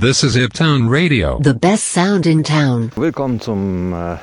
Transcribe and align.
This 0.00 0.22
is 0.22 0.36
Iptown 0.36 0.88
Radio. 0.88 1.40
The 1.42 1.54
best 1.54 1.92
sound 1.92 2.24
in 2.24 2.44
town. 2.44 2.92
Willkommen 2.94 3.40
zum 3.40 3.92
äh, 3.92 4.18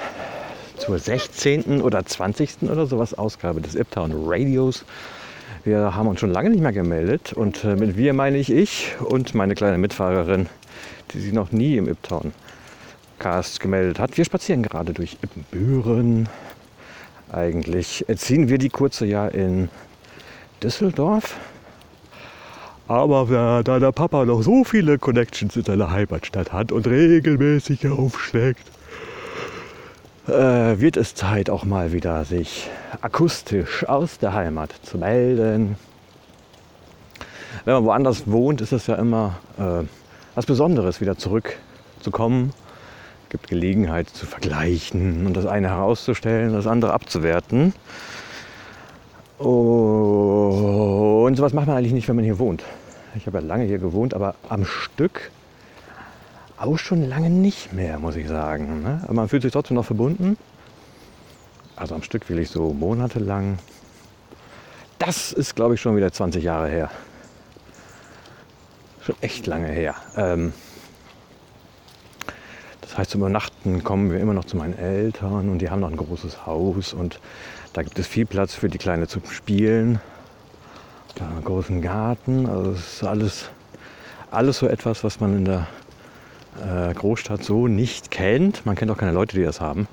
zur 0.77 0.97
16. 0.97 1.81
oder 1.81 2.05
20. 2.05 2.69
oder 2.71 2.85
sowas 2.85 3.13
Ausgabe 3.13 3.59
des 3.59 3.75
Iptown 3.75 4.13
Radios. 4.25 4.85
Wir 5.65 5.93
haben 5.93 6.07
uns 6.07 6.21
schon 6.21 6.31
lange 6.31 6.49
nicht 6.49 6.61
mehr 6.61 6.71
gemeldet 6.71 7.33
und 7.33 7.65
äh, 7.65 7.75
mit 7.75 7.97
wir 7.97 8.13
meine 8.13 8.37
ich 8.37 8.51
ich 8.51 8.95
und 9.01 9.35
meine 9.35 9.53
kleine 9.53 9.77
Mitfahrerin, 9.77 10.47
die 11.11 11.19
sich 11.19 11.33
noch 11.33 11.51
nie 11.51 11.75
im 11.75 11.89
Iptown 11.89 12.31
Cast 13.19 13.59
gemeldet 13.59 13.99
hat. 13.99 14.15
Wir 14.15 14.23
spazieren 14.23 14.63
gerade 14.63 14.93
durch 14.93 15.17
Ippenbüren. 15.21 16.29
Eigentlich 17.33 18.05
ziehen 18.15 18.47
wir 18.47 18.59
die 18.59 18.69
kurze 18.69 19.05
Jahr 19.05 19.33
in 19.33 19.67
Düsseldorf. 20.63 21.35
Aber 22.87 23.63
da 23.63 23.79
der 23.79 23.91
Papa 23.91 24.25
noch 24.25 24.43
so 24.43 24.63
viele 24.63 24.99
Connections 24.99 25.55
in 25.55 25.63
seiner 25.63 25.89
Heimatstadt 25.89 26.53
hat 26.53 26.71
und 26.71 26.85
regelmäßig 26.85 27.87
aufschlägt, 27.87 28.69
äh, 30.27 30.31
wird 30.31 30.97
es 30.97 31.15
Zeit 31.15 31.49
auch 31.49 31.65
mal 31.65 31.93
wieder 31.93 32.25
sich 32.25 32.69
akustisch 33.01 33.87
aus 33.87 34.19
der 34.19 34.33
Heimat 34.33 34.73
zu 34.83 34.99
melden. 34.99 35.77
Wenn 37.63 37.73
man 37.73 37.85
woanders 37.85 38.23
wohnt, 38.27 38.61
ist 38.61 38.71
es 38.71 38.85
ja 38.85 38.95
immer 38.95 39.39
äh, 39.57 39.83
was 40.35 40.45
Besonderes, 40.45 41.01
wieder 41.01 41.17
zurückzukommen. 41.17 42.53
Es 43.23 43.29
gibt 43.29 43.47
Gelegenheit 43.47 44.09
zu 44.09 44.27
vergleichen 44.27 45.25
und 45.25 45.35
das 45.35 45.47
eine 45.47 45.69
herauszustellen, 45.69 46.53
das 46.53 46.67
andere 46.67 46.93
abzuwerten. 46.93 47.73
Und 49.37 51.35
sowas 51.35 51.53
macht 51.53 51.67
man 51.67 51.77
eigentlich 51.77 51.93
nicht, 51.93 52.07
wenn 52.07 52.15
man 52.15 52.25
hier 52.25 52.39
wohnt. 52.39 52.63
Ich 53.15 53.27
habe 53.27 53.39
ja 53.39 53.43
lange 53.43 53.65
hier 53.65 53.79
gewohnt, 53.79 54.13
aber 54.13 54.35
am 54.49 54.65
Stück 54.65 55.31
auch 56.57 56.77
schon 56.77 57.07
lange 57.07 57.29
nicht 57.29 57.73
mehr, 57.73 57.99
muss 57.99 58.15
ich 58.15 58.27
sagen. 58.27 58.81
ne? 58.83 59.01
Aber 59.03 59.13
man 59.13 59.27
fühlt 59.29 59.41
sich 59.41 59.51
trotzdem 59.51 59.75
noch 59.75 59.85
verbunden. 59.85 60.37
Also 61.75 61.95
am 61.95 62.03
Stück 62.03 62.29
will 62.29 62.39
ich 62.39 62.49
so 62.49 62.73
monatelang. 62.73 63.59
Das 64.99 65.33
ist, 65.33 65.55
glaube 65.55 65.75
ich, 65.75 65.81
schon 65.81 65.97
wieder 65.97 66.11
20 66.11 66.43
Jahre 66.43 66.69
her. 66.69 66.89
Schon 69.01 69.15
echt 69.21 69.45
lange 69.45 69.67
her. 69.67 69.95
Ähm, 70.15 70.53
das 72.81 72.97
heißt, 72.97 73.11
zum 73.11 73.21
Übernachten 73.21 73.83
kommen 73.83 74.11
wir 74.11 74.19
immer 74.19 74.33
noch 74.33 74.45
zu 74.45 74.55
meinen 74.55 74.77
Eltern 74.77 75.49
und 75.49 75.59
die 75.59 75.69
haben 75.69 75.81
noch 75.81 75.91
ein 75.91 75.97
großes 75.97 76.45
Haus 76.45 76.93
und 76.93 77.19
da 77.75 77.83
gibt 77.83 77.99
es 77.99 78.07
viel 78.07 78.25
Platz 78.25 78.53
für 78.53 78.69
die 78.69 78.77
Kleine 78.77 79.05
zum 79.05 79.25
Spielen. 79.25 79.99
Da 81.15 81.27
einen 81.27 81.43
großen 81.43 81.81
Garten. 81.81 82.47
Also 82.47 82.71
es 82.71 82.93
ist 82.93 83.03
alles, 83.03 83.49
alles 84.31 84.59
so 84.59 84.67
etwas, 84.67 85.03
was 85.03 85.19
man 85.19 85.35
in 85.35 85.43
der 85.43 85.67
äh, 86.63 86.93
Großstadt 86.93 87.43
so 87.43 87.67
nicht 87.67 88.11
kennt. 88.11 88.65
Man 88.65 88.77
kennt 88.77 88.91
auch 88.91 88.97
keine 88.97 89.11
Leute, 89.11 89.35
die 89.35 89.43
das 89.43 89.59
haben. 89.59 89.89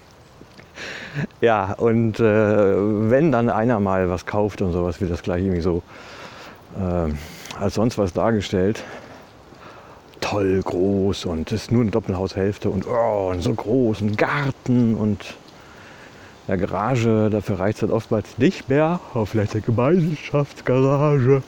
ja, 1.40 1.74
und 1.74 2.18
äh, 2.18 2.24
wenn 2.24 3.30
dann 3.30 3.48
einer 3.48 3.78
mal 3.78 4.10
was 4.10 4.26
kauft 4.26 4.62
und 4.62 4.72
sowas, 4.72 5.00
wird 5.00 5.12
das 5.12 5.22
gleich 5.22 5.44
irgendwie 5.44 5.60
so 5.60 5.84
äh, 6.76 7.12
als 7.56 7.74
sonst 7.74 7.98
was 7.98 8.14
dargestellt. 8.14 8.82
Toll 10.20 10.60
groß 10.60 11.24
und 11.24 11.52
es 11.52 11.62
ist 11.62 11.70
nur 11.70 11.82
eine 11.82 11.92
Doppelhaushälfte 11.92 12.68
und, 12.68 12.84
oh, 12.88 13.30
und 13.30 13.42
so 13.42 13.54
groß, 13.54 14.00
ein 14.00 14.16
Garten 14.16 14.96
und 14.96 15.36
der 16.52 16.68
Garage, 16.68 17.30
dafür 17.30 17.60
reicht 17.60 17.78
es 17.78 17.82
halt 17.82 17.92
oftmals 17.92 18.36
nicht 18.36 18.68
mehr. 18.68 19.00
Aber 19.14 19.24
vielleicht 19.26 19.54
eine 19.54 19.62
Gemeinschaftsgarage. 19.62 21.42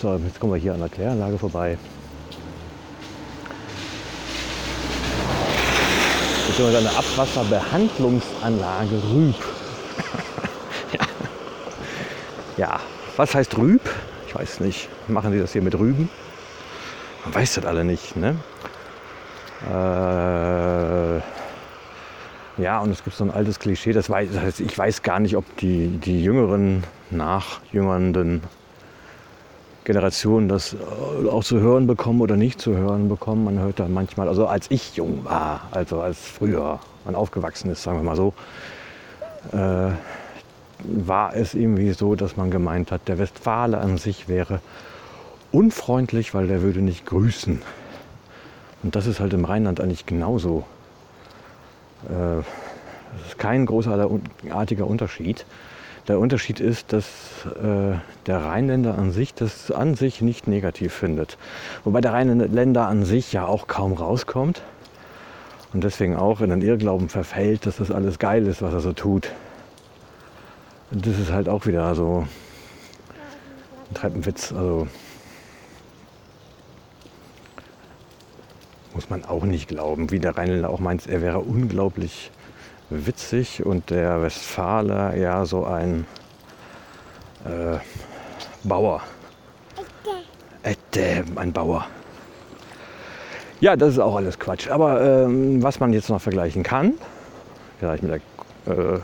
So, 0.00 0.16
jetzt 0.16 0.38
kommen 0.38 0.52
wir 0.52 0.60
hier 0.60 0.74
an 0.74 0.80
der 0.80 0.90
Kläranlage 0.90 1.38
vorbei. 1.38 1.78
Beziehungsweise 6.48 6.86
eine 6.86 6.98
Abwasserbehandlungsanlage 6.98 9.02
Rüb. 9.14 9.34
ja. 10.92 11.00
ja, 12.58 12.78
was 13.16 13.34
heißt 13.34 13.56
Rüb? 13.56 13.80
Ich 14.26 14.34
weiß 14.34 14.60
nicht. 14.60 14.90
Machen 15.08 15.32
die 15.32 15.38
das 15.38 15.52
hier 15.52 15.62
mit 15.62 15.78
Rüben? 15.78 16.10
Man 17.24 17.36
weiß 17.36 17.54
das 17.54 17.64
alle 17.64 17.84
nicht, 17.84 18.16
ne? 18.16 18.36
Äh, 19.70 19.72
ja, 22.58 22.80
und 22.80 22.90
es 22.90 23.02
gibt 23.02 23.16
so 23.16 23.24
ein 23.24 23.30
altes 23.30 23.58
Klischee, 23.58 23.92
das 23.92 24.10
weiß, 24.10 24.28
das 24.32 24.42
heißt, 24.42 24.60
ich 24.60 24.76
weiß 24.76 25.02
gar 25.02 25.20
nicht, 25.20 25.36
ob 25.36 25.56
die, 25.56 25.88
die 25.88 26.22
jüngeren, 26.22 26.84
nachjüngernden 27.10 28.42
Generationen 29.84 30.48
das 30.48 30.74
äh, 30.74 31.28
auch 31.28 31.42
zu 31.42 31.60
hören 31.60 31.86
bekommen 31.86 32.20
oder 32.20 32.36
nicht 32.36 32.60
zu 32.60 32.76
hören 32.76 33.08
bekommen. 33.08 33.44
Man 33.44 33.58
hört 33.58 33.80
da 33.80 33.88
manchmal, 33.88 34.28
also 34.28 34.46
als 34.46 34.70
ich 34.70 34.96
jung 34.96 35.24
war, 35.24 35.68
also 35.72 36.00
als 36.00 36.18
früher 36.18 36.78
man 37.04 37.14
aufgewachsen 37.14 37.70
ist, 37.70 37.82
sagen 37.82 37.98
wir 37.98 38.04
mal 38.04 38.16
so, 38.16 38.32
äh, 39.52 39.90
war 40.84 41.34
es 41.34 41.54
irgendwie 41.54 41.92
so, 41.92 42.14
dass 42.14 42.36
man 42.36 42.50
gemeint 42.50 42.92
hat, 42.92 43.08
der 43.08 43.18
Westfale 43.18 43.78
an 43.78 43.98
sich 43.98 44.28
wäre 44.28 44.60
unfreundlich, 45.50 46.34
weil 46.34 46.48
der 46.48 46.62
würde 46.62 46.80
nicht 46.80 47.06
grüßen. 47.06 47.62
Und 48.82 48.96
das 48.96 49.06
ist 49.06 49.20
halt 49.20 49.32
im 49.32 49.44
Rheinland 49.44 49.80
eigentlich 49.80 50.06
genauso. 50.06 50.64
Äh, 52.08 52.42
das 53.12 53.28
ist 53.28 53.38
kein 53.38 53.66
großartiger 53.66 54.86
Unterschied. 54.86 55.44
Der 56.08 56.18
Unterschied 56.18 56.58
ist, 56.58 56.92
dass 56.92 57.06
äh, 57.46 57.96
der 58.26 58.38
Rheinländer 58.44 58.98
an 58.98 59.12
sich 59.12 59.34
das 59.34 59.70
an 59.70 59.94
sich 59.94 60.20
nicht 60.20 60.48
negativ 60.48 60.92
findet. 60.92 61.38
Wobei 61.84 62.00
der 62.00 62.12
Rheinländer 62.12 62.88
an 62.88 63.04
sich 63.04 63.32
ja 63.32 63.46
auch 63.46 63.68
kaum 63.68 63.92
rauskommt 63.92 64.62
und 65.72 65.84
deswegen 65.84 66.16
auch 66.16 66.40
in 66.40 66.50
den 66.50 66.60
Irrglauben 66.60 67.08
verfällt, 67.08 67.66
dass 67.66 67.76
das 67.76 67.90
alles 67.90 68.18
geil 68.18 68.46
ist, 68.46 68.62
was 68.62 68.72
er 68.72 68.80
so 68.80 68.92
tut. 68.92 69.30
Und 70.90 71.06
das 71.06 71.18
ist 71.18 71.30
halt 71.30 71.48
auch 71.48 71.66
wieder 71.66 71.94
so 71.94 72.26
ein 73.88 73.94
Treppenwitz. 73.94 74.52
Also 74.52 74.88
muss 78.94 79.10
man 79.10 79.24
auch 79.24 79.44
nicht 79.44 79.68
glauben. 79.68 80.10
Wie 80.10 80.18
der 80.18 80.36
Rheinländer 80.36 80.70
auch 80.70 80.80
meint, 80.80 81.06
er 81.06 81.22
wäre 81.22 81.40
unglaublich 81.40 82.30
witzig 82.90 83.64
und 83.64 83.90
der 83.90 84.22
Westfaler 84.22 85.16
ja 85.16 85.44
so 85.46 85.64
ein 85.64 86.06
äh, 87.44 87.78
Bauer. 88.64 89.02
Ette, 90.62 91.24
ein 91.36 91.52
Bauer. 91.52 91.86
Ja, 93.60 93.76
das 93.76 93.90
ist 93.90 93.98
auch 93.98 94.16
alles 94.16 94.38
Quatsch. 94.38 94.68
Aber 94.68 95.00
ähm, 95.00 95.62
was 95.62 95.80
man 95.80 95.92
jetzt 95.92 96.08
noch 96.08 96.20
vergleichen 96.20 96.62
kann, 96.62 96.94
da 97.80 97.94
ich 97.94 98.02
mit 98.02 98.20
der 98.66 98.96
äh, 98.96 99.00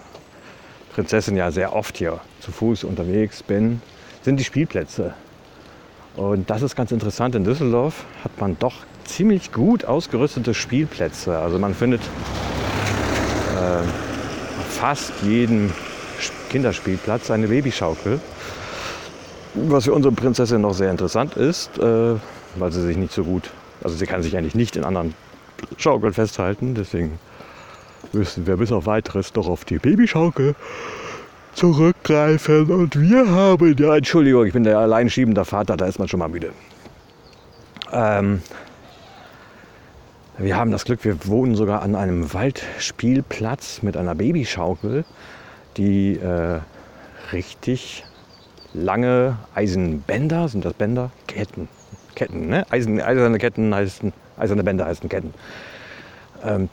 Prinzessin 0.94 1.37
ja 1.37 1.50
sehr 1.50 1.75
oft 1.75 1.97
hier 1.97 2.20
zu 2.41 2.53
Fuß 2.53 2.84
unterwegs 2.84 3.43
bin, 3.43 3.81
sind 4.22 4.38
die 4.38 4.44
Spielplätze. 4.44 5.15
Und 6.16 6.50
das 6.50 6.62
ist 6.62 6.75
ganz 6.75 6.91
interessant. 6.91 7.34
In 7.37 7.44
Düsseldorf 7.44 8.05
hat 8.25 8.41
man 8.41 8.59
doch 8.59 8.75
ziemlich 9.09 9.53
gut 9.53 9.85
ausgerüstete 9.85 10.55
Spielplätze. 10.55 11.39
Also 11.39 11.59
man 11.59 11.75
findet 11.75 12.01
äh, 13.57 13.83
fast 14.71 15.13
jeden 15.23 15.73
Kinderspielplatz 16.51 17.31
eine 17.31 17.49
Babyschaukel. 17.49 18.21
Was 19.55 19.85
für 19.85 19.93
unsere 19.93 20.15
Prinzessin 20.15 20.61
noch 20.61 20.75
sehr 20.75 20.91
interessant 20.91 21.35
ist, 21.35 21.79
äh, 21.79 22.15
weil 22.57 22.73
sie 22.73 22.83
sich 22.83 22.97
nicht 22.97 23.13
so 23.13 23.25
gut, 23.25 23.51
also 23.83 23.97
sie 23.97 24.07
kann 24.07 24.23
sich 24.23 24.37
eigentlich 24.37 24.55
nicht 24.55 24.77
in 24.77 24.85
anderen 24.85 25.15
Schaukeln 25.79 26.13
festhalten. 26.13 26.75
Deswegen 26.75 27.19
müssen 28.13 28.47
wir 28.47 28.57
bis 28.57 28.71
auf 28.71 28.87
weiteres 28.87 29.33
doch 29.33 29.49
auf 29.49 29.65
die 29.65 29.79
Babyschaukel 29.79 30.55
zurückgreifen. 31.55 32.71
Und 32.71 33.01
wir 33.01 33.29
haben, 33.31 33.77
ja, 33.79 33.97
Entschuldigung, 33.97 34.47
ich 34.47 34.53
bin 34.53 34.65
der 34.65 34.79
alleinschiebende 34.79 35.45
Vater, 35.45 35.77
da 35.77 35.87
ist 35.87 35.99
man 35.99 36.09
schon 36.09 36.21
mal 36.21 36.29
müde. 36.29 36.53
Ähm, 37.93 38.43
wir 40.38 40.56
haben 40.56 40.70
das 40.70 40.85
Glück, 40.85 41.05
wir 41.05 41.26
wohnen 41.26 41.56
sogar 41.56 41.82
an 41.82 41.96
einem 41.96 42.32
Waldspielplatz 42.32 43.82
mit 43.82 43.96
einer 43.96 44.14
Babyschaukel, 44.14 45.05
die 45.76 46.17
äh, 46.17 46.61
richtig 47.32 48.05
lange 48.73 49.37
Eisenbänder, 49.55 50.49
sind 50.49 50.64
das 50.64 50.75
Bänder? 50.75 51.11
Ketten. 51.26 51.69
Ketten, 52.14 52.49
ne? 52.49 52.64
Eisen, 52.70 53.00
eiserne 53.00 53.38
Ketten 53.38 53.75
heißen, 53.75 54.12
eiserne 54.37 54.62
Bänder 54.62 54.87
heißen 54.87 55.08
Ketten. 55.08 55.35
Ähm, 56.44 56.69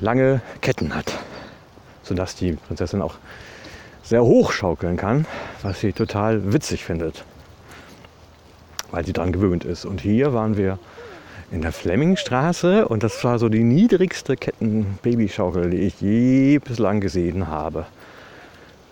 lange 0.00 0.40
Ketten 0.62 0.94
hat, 0.94 1.12
sodass 2.02 2.36
die 2.36 2.52
Prinzessin 2.52 3.02
auch 3.02 3.16
sehr 4.02 4.24
hoch 4.24 4.50
schaukeln 4.52 4.96
kann, 4.96 5.26
was 5.62 5.80
sie 5.80 5.92
total 5.92 6.54
witzig 6.54 6.84
findet, 6.84 7.24
weil 8.90 9.04
sie 9.04 9.12
daran 9.12 9.32
gewöhnt 9.32 9.64
ist. 9.64 9.84
Und 9.84 10.00
hier 10.00 10.32
waren 10.32 10.56
wir 10.56 10.78
in 11.50 11.62
der 11.62 11.72
Flemmingstraße 11.72 12.86
und 12.86 13.02
das 13.02 13.22
war 13.24 13.38
so 13.38 13.48
die 13.48 13.62
niedrigste 13.64 14.36
Ketten-Babyschaukel, 14.36 15.70
die 15.70 15.78
ich 15.78 16.00
je 16.00 16.58
bislang 16.58 17.00
gesehen 17.00 17.48
habe. 17.48 17.86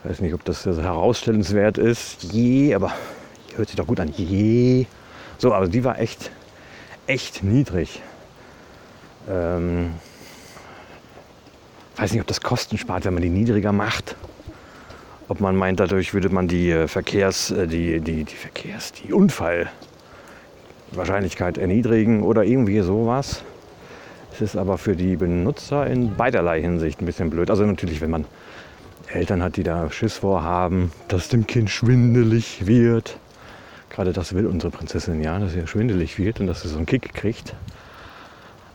Ich 0.02 0.10
weiß 0.10 0.20
nicht, 0.20 0.34
ob 0.34 0.44
das 0.44 0.64
herausstellenswert 0.64 1.78
ist, 1.78 2.22
je, 2.32 2.74
aber 2.74 2.92
hört 3.56 3.68
sich 3.68 3.76
doch 3.76 3.86
gut 3.86 4.00
an. 4.00 4.08
Je. 4.16 4.86
So, 5.38 5.52
aber 5.52 5.68
die 5.68 5.84
war 5.84 5.98
echt, 5.98 6.30
echt 7.06 7.42
niedrig. 7.42 8.00
Ähm, 9.28 9.94
weiß 11.96 12.12
nicht, 12.12 12.20
ob 12.20 12.26
das 12.26 12.40
Kosten 12.40 12.78
spart, 12.78 13.04
wenn 13.04 13.14
man 13.14 13.22
die 13.22 13.28
niedriger 13.28 13.72
macht. 13.72 14.16
Ob 15.28 15.40
man 15.40 15.56
meint, 15.56 15.80
dadurch 15.80 16.14
würde 16.14 16.28
man 16.28 16.46
die 16.46 16.70
äh, 16.70 16.88
Verkehrs, 16.88 17.50
äh, 17.50 17.66
die, 17.66 18.00
die, 18.00 18.24
die 18.24 18.34
Verkehrs, 18.34 18.92
die 18.92 19.12
Unfallwahrscheinlichkeit 20.90 21.58
erniedrigen 21.58 22.22
oder 22.22 22.44
irgendwie 22.44 22.80
sowas. 22.80 23.42
Es 24.32 24.40
ist 24.40 24.56
aber 24.56 24.78
für 24.78 24.96
die 24.96 25.16
Benutzer 25.16 25.86
in 25.86 26.14
beiderlei 26.14 26.60
Hinsicht 26.60 27.00
ein 27.00 27.06
bisschen 27.06 27.30
blöd. 27.30 27.50
Also 27.50 27.64
natürlich, 27.64 28.00
wenn 28.00 28.10
man 28.10 28.24
Eltern 29.12 29.42
hat, 29.42 29.56
die 29.56 29.62
da 29.62 29.90
Schiss 29.90 30.18
vorhaben, 30.18 30.92
dass 31.08 31.28
dem 31.28 31.46
Kind 31.46 31.70
schwindelig 31.70 32.66
wird. 32.66 33.18
Gerade 33.90 34.12
das 34.12 34.34
will 34.34 34.46
unsere 34.46 34.70
Prinzessin 34.70 35.22
ja, 35.22 35.38
dass 35.38 35.54
ihr 35.54 35.66
schwindelig 35.66 36.18
wird 36.18 36.40
und 36.40 36.48
dass 36.48 36.62
sie 36.62 36.68
so 36.68 36.76
einen 36.76 36.86
Kick 36.86 37.14
kriegt. 37.14 37.54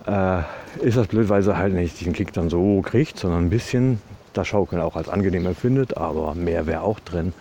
Äh, 0.07 0.41
ist 0.81 0.97
das 0.97 1.07
blöd, 1.07 1.29
weil 1.29 1.43
sie 1.43 1.55
halt 1.55 1.73
nicht 1.73 1.99
diesen 1.99 2.13
Kick 2.13 2.33
dann 2.33 2.49
so 2.49 2.81
kriegt, 2.81 3.19
sondern 3.19 3.45
ein 3.45 3.49
bisschen 3.49 4.01
das 4.33 4.47
Schaukeln 4.47 4.81
auch 4.81 4.95
als 4.95 5.09
angenehm 5.09 5.45
empfindet, 5.45 5.97
aber 5.97 6.33
mehr 6.33 6.65
wäre 6.65 6.81
auch 6.81 6.99
drin. 6.99 7.33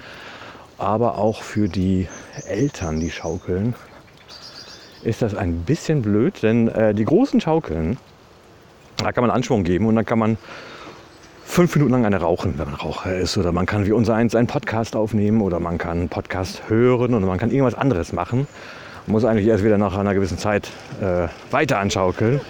Aber 0.77 1.17
auch 1.17 1.43
für 1.43 1.69
die 1.69 2.09
Eltern, 2.47 3.01
die 3.01 3.11
schaukeln, 3.11 3.75
ist 5.03 5.23
das 5.23 5.35
ein 5.35 5.61
bisschen 5.63 6.03
blöd, 6.03 6.43
denn 6.43 6.69
äh, 6.69 6.95
die 6.95 7.05
großen 7.05 7.41
Schaukeln, 7.41 7.97
da 8.97 9.13
kann 9.13 9.23
man 9.23 9.31
Anschwung 9.31 9.65
geben 9.65 9.87
und 9.87 9.97
dann 9.97 10.05
kann 10.05 10.19
man 10.19 10.39
fünf 11.45 11.75
Minuten 11.75 11.93
lang 11.93 12.07
eine 12.07 12.19
rauchen, 12.19 12.55
wenn 12.59 12.67
man 12.67 12.75
Raucher 12.75 13.17
ist. 13.17 13.37
Oder 13.37 13.53
man 13.53 13.67
kann 13.67 13.87
wie 13.87 13.93
unser 13.93 14.15
eins 14.15 14.35
einen 14.35 14.47
Podcast 14.47 14.95
aufnehmen 14.95 15.41
oder 15.41 15.59
man 15.59 15.79
kann 15.79 15.99
einen 15.99 16.09
Podcast 16.09 16.63
hören 16.69 17.15
oder 17.15 17.27
man 17.27 17.39
kann 17.39 17.51
irgendwas 17.51 17.75
anderes 17.75 18.13
machen. 18.13 18.47
Man 19.07 19.13
muss 19.13 19.25
eigentlich 19.25 19.47
erst 19.47 19.65
wieder 19.65 19.79
nach 19.79 19.97
einer 19.97 20.15
gewissen 20.15 20.39
Zeit 20.39 20.69
äh, 21.01 21.29
weiter 21.51 21.79
anschaukeln. 21.79 22.41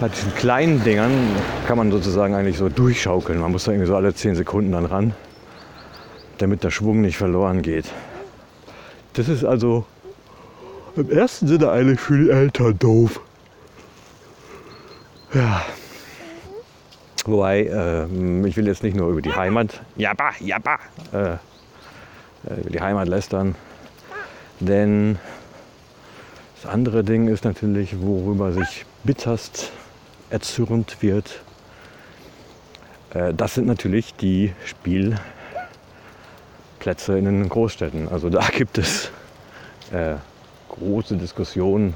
Bei 0.00 0.08
diesen 0.08 0.34
kleinen 0.34 0.82
Dingern 0.82 1.12
kann 1.66 1.76
man 1.76 1.90
sozusagen 1.90 2.34
eigentlich 2.34 2.56
so 2.56 2.68
durchschaukeln. 2.68 3.38
Man 3.38 3.52
muss 3.52 3.64
da 3.64 3.72
irgendwie 3.72 3.88
so 3.88 3.96
alle 3.96 4.14
zehn 4.14 4.34
Sekunden 4.34 4.72
dann 4.72 4.86
ran, 4.86 5.14
damit 6.38 6.64
der 6.64 6.70
Schwung 6.70 7.00
nicht 7.00 7.16
verloren 7.16 7.62
geht. 7.62 7.86
Das 9.12 9.28
ist 9.28 9.44
also 9.44 9.84
im 10.96 11.10
ersten 11.10 11.48
Sinne 11.48 11.70
eigentlich 11.70 12.00
für 12.00 12.16
die 12.18 12.30
Eltern 12.30 12.78
doof. 12.78 13.20
Ja. 15.32 15.64
Wobei, 17.24 17.62
äh, 17.64 18.04
ich 18.46 18.56
will 18.56 18.66
jetzt 18.66 18.82
nicht 18.82 18.96
nur 18.96 19.10
über 19.10 19.22
die 19.22 19.32
Heimat, 19.32 19.80
jabba, 19.96 20.32
jabba, 20.40 20.78
äh, 21.12 21.32
äh, 21.32 21.38
über 22.60 22.70
die 22.70 22.80
Heimat 22.80 23.08
lästern. 23.08 23.54
Denn 24.60 25.18
das 26.62 26.70
andere 26.70 27.02
Ding 27.02 27.28
ist 27.28 27.44
natürlich, 27.44 28.00
worüber 28.00 28.52
sich 28.52 28.84
bitterst 29.04 29.72
erzürnt 30.30 30.98
wird. 31.00 31.40
Äh, 33.14 33.32
das 33.34 33.54
sind 33.54 33.66
natürlich 33.66 34.14
die 34.14 34.52
Spielplätze 34.66 35.18
in 37.18 37.24
den 37.24 37.48
Großstädten. 37.48 38.08
Also 38.08 38.28
da 38.28 38.46
gibt 38.52 38.76
es 38.76 39.10
äh, 39.92 40.16
große 40.78 41.16
Diskussionen 41.16 41.94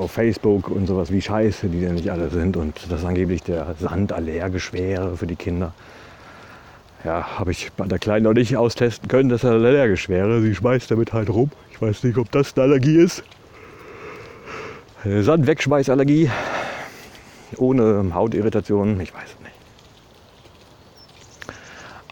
auf 0.00 0.10
Facebook 0.10 0.68
und 0.68 0.86
sowas, 0.86 1.12
wie 1.12 1.22
scheiße 1.22 1.68
die 1.68 1.80
denn 1.80 1.94
nicht 1.94 2.10
alle 2.10 2.28
sind 2.28 2.56
und 2.56 2.90
dass 2.90 3.04
angeblich 3.04 3.42
der 3.42 3.74
Sand 3.78 4.12
allergisch 4.12 4.72
wäre 4.72 5.16
für 5.16 5.26
die 5.26 5.36
Kinder. 5.36 5.72
Ja, 7.04 7.38
habe 7.38 7.52
ich 7.52 7.70
bei 7.72 7.86
der 7.86 7.98
Kleinen 7.98 8.24
noch 8.24 8.32
nicht 8.32 8.56
austesten 8.56 9.08
können, 9.08 9.28
dass 9.28 9.44
er 9.44 9.52
allergisch 9.52 10.08
wäre. 10.08 10.40
Sie 10.40 10.54
schmeißt 10.54 10.90
damit 10.90 11.12
halt 11.12 11.28
rum. 11.28 11.50
Ich 11.70 11.80
weiß 11.80 12.02
nicht, 12.02 12.16
ob 12.16 12.32
das 12.32 12.56
eine 12.56 12.64
Allergie 12.64 12.96
ist. 12.96 13.22
Sandwegschmeißallergie 15.04 16.30
ohne 17.58 18.12
Hautirritationen, 18.14 18.98
ich 19.00 19.14
weiß 19.14 19.22
es 19.24 19.40
nicht. 19.40 19.54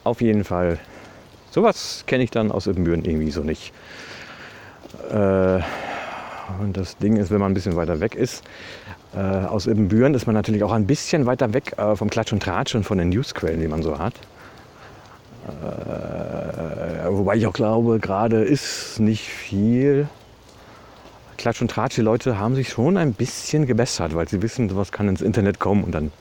Auf 0.05 0.21
jeden 0.21 0.45
Fall, 0.45 0.79
sowas 1.51 2.05
kenne 2.07 2.23
ich 2.23 2.31
dann 2.31 2.53
aus 2.53 2.67
Ibbenbüren 2.67 3.05
irgendwie 3.05 3.31
so 3.31 3.43
nicht. 3.43 3.73
Äh, 5.13 5.61
und 6.61 6.77
das 6.77 6.97
Ding 6.99 7.17
ist, 7.17 7.31
wenn 7.31 7.41
man 7.41 7.53
ein 7.53 7.55
bisschen 7.55 7.77
weiter 7.77 8.01
weg 8.01 8.15
ist, 8.15 8.43
äh, 9.15 9.19
aus 9.19 9.67
Ibbenbüren 9.67 10.15
ist 10.15 10.27
man 10.27 10.35
natürlich 10.35 10.65
auch 10.65 10.73
ein 10.73 10.87
bisschen 10.87 11.27
weiter 11.27 11.53
weg 11.53 11.75
äh, 11.77 11.97
vom 11.97 12.09
Klatsch 12.09 12.33
und 12.33 12.43
Tratsch 12.43 12.75
und 12.75 12.85
von 12.85 12.99
den 12.99 13.11
Newsquellen, 13.11 13.61
die 13.61 13.69
man 13.69 13.83
so 13.83 13.99
hat. 13.99 14.15
Wobei 17.09 17.35
ich 17.35 17.49
auch 17.49 17.53
glaube, 17.53 17.99
gerade 17.99 18.45
ist 18.45 19.01
nicht 19.01 19.25
viel. 19.25 20.07
Klatsch 21.37 21.61
und 21.61 21.69
Tratsch, 21.69 21.97
die 21.97 22.01
Leute 22.01 22.39
haben 22.39 22.55
sich 22.55 22.69
schon 22.69 22.97
ein 22.97 23.13
bisschen 23.13 23.67
gebessert, 23.67 24.15
weil 24.15 24.29
sie 24.29 24.41
wissen, 24.41 24.69
sowas 24.69 24.93
kann 24.93 25.09
ins 25.09 25.21
Internet 25.21 25.59
kommen 25.59 25.83
und 25.83 25.91
dann 25.93 26.13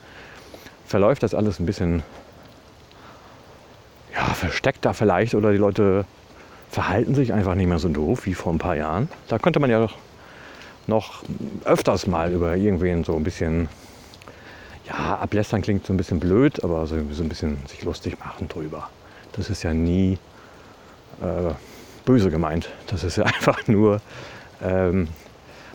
verläuft 0.84 1.22
das 1.22 1.34
alles 1.34 1.60
ein 1.60 1.66
bisschen 1.66 2.02
ja, 4.12 4.24
versteckter 4.34 4.92
vielleicht 4.92 5.36
oder 5.36 5.52
die 5.52 5.58
Leute 5.58 6.04
verhalten 6.72 7.14
sich 7.14 7.34
einfach 7.34 7.54
nicht 7.54 7.68
mehr 7.68 7.78
so 7.78 7.88
doof 7.88 8.24
wie 8.24 8.32
vor 8.32 8.50
ein 8.50 8.58
paar 8.58 8.76
Jahren. 8.76 9.10
Da 9.28 9.38
könnte 9.38 9.60
man 9.60 9.70
ja 9.70 9.78
doch 9.78 9.94
noch 10.86 11.22
öfters 11.64 12.06
mal 12.06 12.32
über 12.32 12.56
irgendwen 12.56 13.04
so 13.04 13.14
ein 13.14 13.22
bisschen, 13.22 13.68
ja, 14.86 15.18
ablästern 15.18 15.60
klingt 15.60 15.86
so 15.86 15.92
ein 15.92 15.98
bisschen 15.98 16.18
blöd, 16.18 16.64
aber 16.64 16.86
so, 16.86 16.96
so 17.10 17.22
ein 17.22 17.28
bisschen 17.28 17.58
sich 17.66 17.84
lustig 17.84 18.18
machen 18.18 18.48
drüber. 18.48 18.88
Das 19.32 19.50
ist 19.50 19.62
ja 19.62 19.74
nie 19.74 20.18
äh, 21.20 21.52
böse 22.06 22.30
gemeint. 22.30 22.70
Das 22.86 23.04
ist 23.04 23.16
ja 23.16 23.24
einfach 23.26 23.68
nur, 23.68 24.00
ähm, 24.62 25.08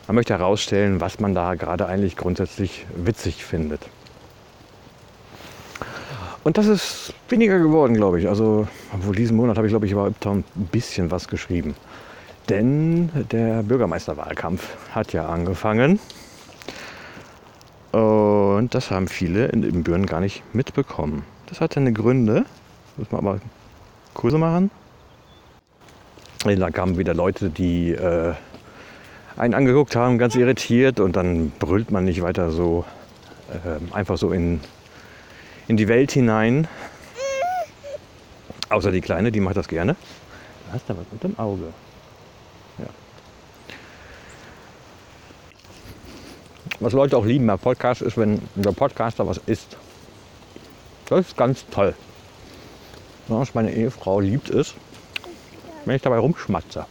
man 0.08 0.16
möchte 0.16 0.34
herausstellen, 0.34 1.00
was 1.00 1.20
man 1.20 1.36
da 1.36 1.54
gerade 1.54 1.86
eigentlich 1.86 2.16
grundsätzlich 2.16 2.88
witzig 2.96 3.46
findet. 3.46 3.88
Und 6.48 6.58
das 6.58 6.68
ist 6.68 7.14
weniger 7.28 7.60
geworden, 7.60 7.94
glaube 7.94 8.22
ich. 8.22 8.30
Also, 8.30 8.70
obwohl 8.94 9.14
diesen 9.14 9.36
Monat 9.36 9.58
habe 9.58 9.68
ich, 9.68 9.72
glaube 9.74 9.86
ich, 9.86 9.92
überhaupt 9.92 10.26
ein 10.26 10.46
bisschen 10.72 11.12
was 11.12 11.28
geschrieben. 11.28 11.76
Denn 12.48 13.10
der 13.34 13.64
Bürgermeisterwahlkampf 13.64 14.66
hat 14.96 15.12
ja 15.12 15.28
angefangen. 15.28 16.00
Und 17.92 18.70
das 18.72 18.92
haben 18.92 19.10
viele 19.10 19.48
in 19.48 19.62
Ibbenbüren 19.64 20.06
gar 20.06 20.22
nicht 20.22 20.42
mitbekommen. 20.54 21.24
Das 21.48 21.60
hat 21.60 21.74
seine 21.74 21.92
Gründe. 21.92 22.46
Muss 22.96 23.12
man 23.12 23.28
aber 23.28 23.42
Kurse 24.14 24.38
machen. 24.38 24.72
Da 26.46 26.70
kamen 26.72 26.98
wieder 26.98 27.14
Leute, 27.14 27.50
die 27.50 27.92
äh, 27.92 28.36
einen 29.36 29.54
angeguckt 29.54 29.98
haben, 29.98 30.18
ganz 30.18 30.34
irritiert. 30.36 31.02
Und 31.02 31.18
dann 31.18 31.52
brüllt 31.60 31.92
man 31.92 32.06
nicht 32.06 32.22
weiter 32.22 32.52
so 32.52 32.86
äh, 33.52 33.94
einfach 33.94 34.18
so 34.18 34.32
in, 34.32 34.62
in 35.68 35.78
die 35.78 35.88
Welt 35.88 36.12
hinein. 36.12 36.68
Außer 38.70 38.92
die 38.92 39.02
Kleine, 39.02 39.32
die 39.32 39.40
macht 39.40 39.58
das 39.58 39.68
gerne. 39.68 39.96
Du 40.66 40.74
hast 40.74 40.90
da 40.90 40.98
was 40.98 41.06
unterm 41.12 41.38
Auge. 41.38 41.74
was 46.80 46.94
Leute 46.94 47.18
auch 47.18 47.26
lieben 47.26 47.48
bei 47.48 47.58
Podcasts 47.58 48.02
ist, 48.02 48.18
wenn 48.18 48.42
der 48.56 48.72
Podcaster 48.72 49.28
was 49.28 49.40
isst. 49.46 49.78
Das 51.06 51.28
ist 51.28 51.38
ganz 51.38 51.66
toll. 51.72 51.96
Was 53.28 53.54
meine 53.54 53.74
Ehefrau 53.74 54.20
liebt 54.20 54.50
es, 54.50 54.74
wenn 55.86 55.96
ich 55.96 56.02
dabei 56.02 56.20
rumschmatze. 56.20 56.86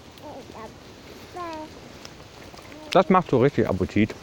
Das 2.91 3.09
macht 3.11 3.31
so 3.31 3.39
richtig 3.39 3.69
Appetit. 3.69 4.15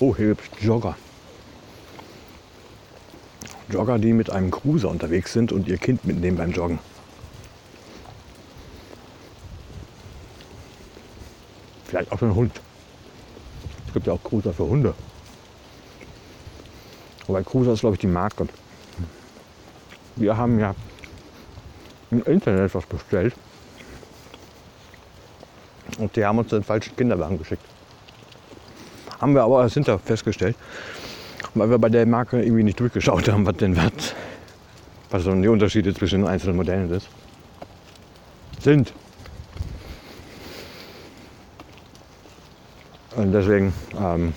Oh, 0.00 0.14
es 0.14 0.36
Jogger. 0.60 0.96
Jogger, 3.72 3.98
die 3.98 4.12
mit 4.12 4.30
einem 4.30 4.50
Cruiser 4.50 4.88
unterwegs 4.90 5.32
sind 5.32 5.50
und 5.50 5.66
ihr 5.66 5.78
Kind 5.78 6.04
mitnehmen 6.04 6.36
beim 6.36 6.50
Joggen. 6.50 6.78
Vielleicht 11.86 12.12
auch 12.12 12.18
für 12.18 12.26
einen 12.26 12.34
Hund. 12.34 12.60
Es 13.86 13.94
gibt 13.94 14.06
ja 14.06 14.12
auch 14.12 14.22
Cruiser 14.22 14.52
für 14.52 14.64
Hunde. 14.64 14.94
Wobei 17.26 17.42
Cruiser 17.42 17.72
ist, 17.72 17.80
glaube 17.80 17.96
ich, 17.96 18.00
die 18.00 18.06
Marke. 18.06 18.48
Wir 20.16 20.36
haben 20.36 20.58
ja 20.58 20.74
im 22.10 22.22
Internet 22.24 22.74
was 22.74 22.84
bestellt. 22.86 23.34
Und 25.98 26.14
die 26.16 26.24
haben 26.24 26.38
uns 26.38 26.48
den 26.50 26.62
falschen 26.62 26.96
Kinderwagen 26.96 27.38
geschickt. 27.38 27.64
Haben 29.20 29.34
wir 29.34 29.42
aber 29.42 29.62
erst 29.62 29.74
hinter 29.74 29.98
festgestellt, 29.98 30.56
weil 31.54 31.70
wir 31.70 31.78
bei 31.78 31.88
der 31.88 32.06
Marke 32.06 32.42
irgendwie 32.42 32.64
nicht 32.64 32.80
durchgeschaut 32.80 33.28
haben, 33.28 33.46
was 33.46 33.56
denn 33.56 33.76
wird, 33.76 34.14
was 35.10 35.24
so 35.24 35.34
die 35.34 35.48
Unterschiede 35.48 35.94
zwischen 35.94 36.20
den 36.20 36.28
einzelnen 36.28 36.56
Modellen 36.56 36.90
ist. 36.90 37.08
Sind. 38.60 38.92
Und 43.16 43.32
deswegen 43.32 43.72
ähm, 43.94 44.32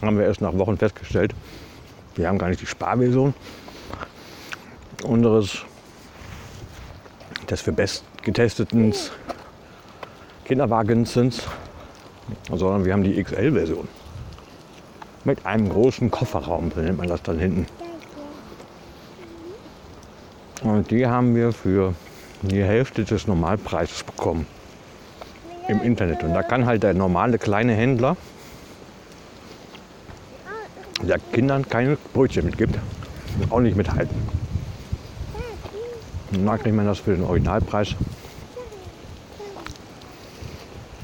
haben 0.00 0.18
wir 0.18 0.26
erst 0.26 0.40
nach 0.40 0.54
Wochen 0.54 0.76
festgestellt, 0.76 1.34
wir 2.14 2.28
haben 2.28 2.38
gar 2.38 2.48
nicht 2.48 2.60
die 2.60 2.66
Sparversion 2.66 3.34
unseres 5.04 5.64
des 7.48 7.60
für 7.60 7.72
bestgetesteten 7.72 8.94
Kinderwagens 10.44 11.12
sind, 11.12 11.42
sondern 12.48 12.84
wir 12.84 12.92
haben 12.92 13.04
die 13.04 13.22
XL-Version. 13.22 13.88
Mit 15.24 15.44
einem 15.44 15.68
großen 15.68 16.10
Kofferraum, 16.10 16.70
so 16.74 16.80
nennt 16.80 16.98
man 16.98 17.08
das 17.08 17.22
dann 17.22 17.38
hinten. 17.38 17.66
Und 20.62 20.90
die 20.90 21.06
haben 21.06 21.34
wir 21.34 21.52
für 21.52 21.94
die 22.42 22.62
Hälfte 22.62 23.04
des 23.04 23.26
Normalpreises 23.26 24.02
bekommen 24.04 24.46
im 25.68 25.82
Internet. 25.82 26.22
Und 26.22 26.34
da 26.34 26.42
kann 26.42 26.66
halt 26.66 26.82
der 26.82 26.94
normale 26.94 27.38
kleine 27.38 27.74
Händler, 27.74 28.16
der 31.02 31.18
Kindern 31.32 31.68
keine 31.68 31.96
Brötchen 32.12 32.46
mitgibt, 32.46 32.76
auch 33.50 33.60
nicht 33.60 33.76
mithalten. 33.76 34.16
Und 36.32 36.44
da 36.44 36.58
kriegt 36.58 36.74
man 36.74 36.86
das 36.86 36.98
für 36.98 37.14
den 37.14 37.24
Originalpreis. 37.24 37.94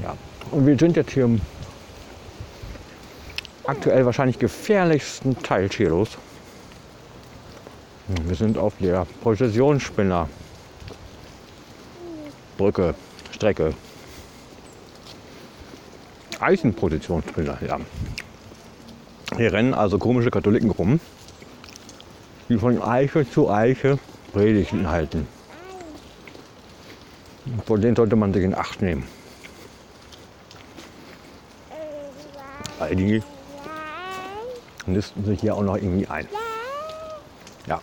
Ja. 0.03 0.15
Und 0.51 0.67
wir 0.67 0.77
sind 0.77 0.95
jetzt 0.95 1.11
hier 1.11 1.25
im 1.25 1.41
aktuell 3.67 4.05
wahrscheinlich 4.05 4.39
gefährlichsten 4.39 5.41
Teil 5.41 5.69
hier 5.69 5.89
los. 5.89 6.17
Wir 8.07 8.35
sind 8.35 8.57
auf 8.57 8.73
der 8.79 9.07
Prozessionsspinner 9.21 10.29
Brücke, 12.57 12.95
Strecke. 13.31 13.73
Eisenpositionsspinner, 16.39 17.57
ja. 17.67 17.79
Hier 19.35 19.51
rennen 19.51 19.73
also 19.73 19.97
komische 19.97 20.29
Katholiken 20.29 20.69
rum, 20.69 20.99
die 22.47 22.57
von 22.57 22.81
Eiche 22.81 23.29
zu 23.29 23.49
Eiche 23.49 23.97
Predigten 24.31 24.89
halten. 24.89 25.27
Vor 27.65 27.79
denen 27.79 27.95
sollte 27.95 28.15
man 28.15 28.33
sich 28.33 28.43
in 28.43 28.53
Acht 28.55 28.81
nehmen. 28.81 29.03
Weil 32.79 32.95
die 32.95 33.23
nisten 34.85 35.25
sich 35.25 35.41
hier 35.41 35.55
auch 35.55 35.63
noch 35.63 35.75
irgendwie 35.75 36.07
ein. 36.07 36.27
Ja. 37.67 37.81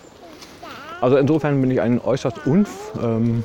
Also 1.01 1.17
insofern 1.17 1.61
bin 1.61 1.71
ich 1.71 1.81
ein 1.81 2.01
äußerst 2.01 2.47
unf 2.47 2.93
ähm. 3.03 3.45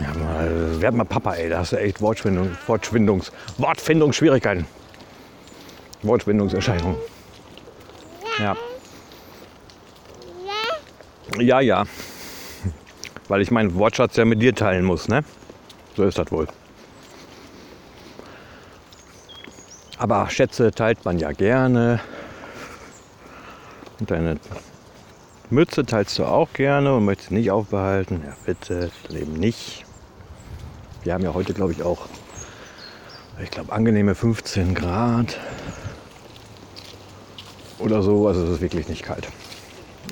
Ja, 0.00 0.14
mal, 0.14 0.80
werd 0.80 0.94
mal 0.94 1.04
Papa, 1.04 1.34
ey, 1.34 1.50
da 1.50 1.58
hast 1.58 1.72
du 1.72 1.76
echt 1.76 2.00
Wortschwindung, 2.00 2.56
Wortschwindungs, 2.66 3.32
Wortfindungsschwierigkeiten. 3.58 4.66
Wortschwindungserscheinungen. 6.02 6.96
Ja. 8.38 8.56
Ja, 11.38 11.60
ja. 11.60 11.84
Weil 13.26 13.42
ich 13.42 13.50
meinen 13.50 13.74
Wortschatz 13.74 14.16
ja 14.16 14.24
mit 14.24 14.40
dir 14.40 14.54
teilen 14.54 14.84
muss, 14.84 15.08
ne? 15.08 15.24
So 15.96 16.04
ist 16.04 16.16
das 16.16 16.30
wohl. 16.30 16.46
Aber 19.98 20.30
Schätze 20.30 20.70
teilt 20.70 21.04
man 21.04 21.18
ja 21.18 21.32
gerne. 21.32 22.00
Und 23.98 24.10
deine 24.10 24.38
Mütze 25.50 25.84
teilst 25.84 26.18
du 26.18 26.24
auch 26.24 26.52
gerne 26.52 26.94
und 26.94 27.04
möchtest 27.04 27.32
nicht 27.32 27.50
aufbehalten. 27.50 28.22
Ja, 28.24 28.36
bitte, 28.46 28.90
eben 29.10 29.32
nicht. 29.32 29.84
Wir 31.02 31.14
haben 31.14 31.24
ja 31.24 31.34
heute, 31.34 31.52
glaube 31.52 31.72
ich, 31.72 31.82
auch, 31.82 32.06
ich 33.42 33.50
glaube, 33.50 33.72
angenehme 33.72 34.14
15 34.14 34.74
Grad 34.74 35.36
oder 37.80 38.02
so. 38.02 38.28
Also 38.28 38.44
es 38.44 38.50
ist 38.50 38.60
wirklich 38.60 38.88
nicht 38.88 39.02
kalt. 39.02 39.26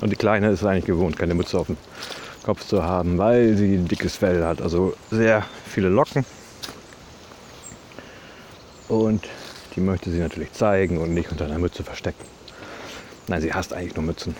Und 0.01 0.09
die 0.09 0.17
Kleine 0.17 0.49
ist 0.49 0.65
eigentlich 0.65 0.85
gewohnt, 0.85 1.17
keine 1.17 1.33
Mütze 1.33 1.57
auf 1.57 1.67
dem 1.67 1.77
Kopf 2.43 2.65
zu 2.65 2.83
haben, 2.83 3.17
weil 3.17 3.55
sie 3.55 3.75
ein 3.75 3.87
dickes 3.87 4.17
Fell 4.17 4.43
hat. 4.43 4.61
Also 4.61 4.95
sehr 5.11 5.45
viele 5.65 5.87
Locken. 5.87 6.25
Und 8.89 9.27
die 9.77 9.81
möchte 9.81 10.09
sie 10.09 10.19
natürlich 10.19 10.51
zeigen 10.53 10.97
und 10.97 11.13
nicht 11.13 11.31
unter 11.31 11.45
einer 11.45 11.59
Mütze 11.59 11.83
verstecken. 11.83 12.25
Nein, 13.27 13.41
sie 13.41 13.53
hasst 13.53 13.73
eigentlich 13.73 13.95
nur 13.95 14.05
Mützen. 14.05 14.35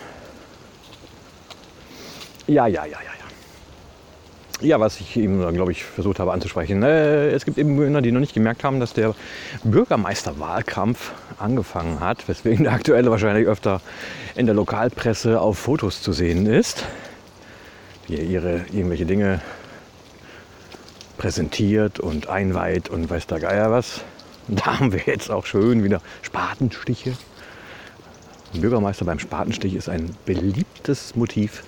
Ja, 2.48 2.66
ja, 2.66 2.84
ja, 2.84 2.90
ja, 2.90 2.98
ja. 3.00 4.66
Ja, 4.66 4.80
was 4.80 4.98
ich 4.98 5.16
eben, 5.16 5.38
glaube 5.54 5.70
ich, 5.70 5.84
versucht 5.84 6.18
habe 6.18 6.32
anzusprechen. 6.32 6.82
Äh, 6.82 7.28
es 7.28 7.44
gibt 7.44 7.56
eben 7.58 7.76
Bürger, 7.76 8.02
die 8.02 8.10
noch 8.10 8.18
nicht 8.18 8.34
gemerkt 8.34 8.64
haben, 8.64 8.80
dass 8.80 8.92
der 8.92 9.14
Bürgermeisterwahlkampf 9.62 11.12
angefangen 11.38 12.00
hat, 12.00 12.26
weswegen 12.26 12.64
der 12.64 12.72
aktuelle 12.72 13.08
wahrscheinlich 13.12 13.46
öfter 13.46 13.80
in 14.34 14.46
der 14.46 14.56
Lokalpresse 14.56 15.40
auf 15.40 15.58
Fotos 15.58 16.02
zu 16.02 16.12
sehen 16.12 16.46
ist, 16.46 16.84
er 18.08 18.22
ihre 18.22 18.64
irgendwelche 18.72 19.06
Dinge 19.06 19.40
präsentiert 21.18 22.00
und 22.00 22.28
einweiht 22.28 22.88
und 22.88 23.08
weiß 23.08 23.28
der 23.28 23.38
Geier 23.38 23.70
was. 23.70 24.02
Da 24.48 24.78
haben 24.78 24.92
wir 24.92 25.00
jetzt 25.04 25.30
auch 25.30 25.44
schön 25.44 25.84
wieder 25.84 26.00
Spatenstiche. 26.22 27.12
Ein 28.54 28.62
Bürgermeister 28.62 29.04
beim 29.04 29.18
Spatenstich 29.18 29.74
ist 29.74 29.90
ein 29.90 30.16
beliebtes 30.24 31.14
Motiv. 31.14 31.64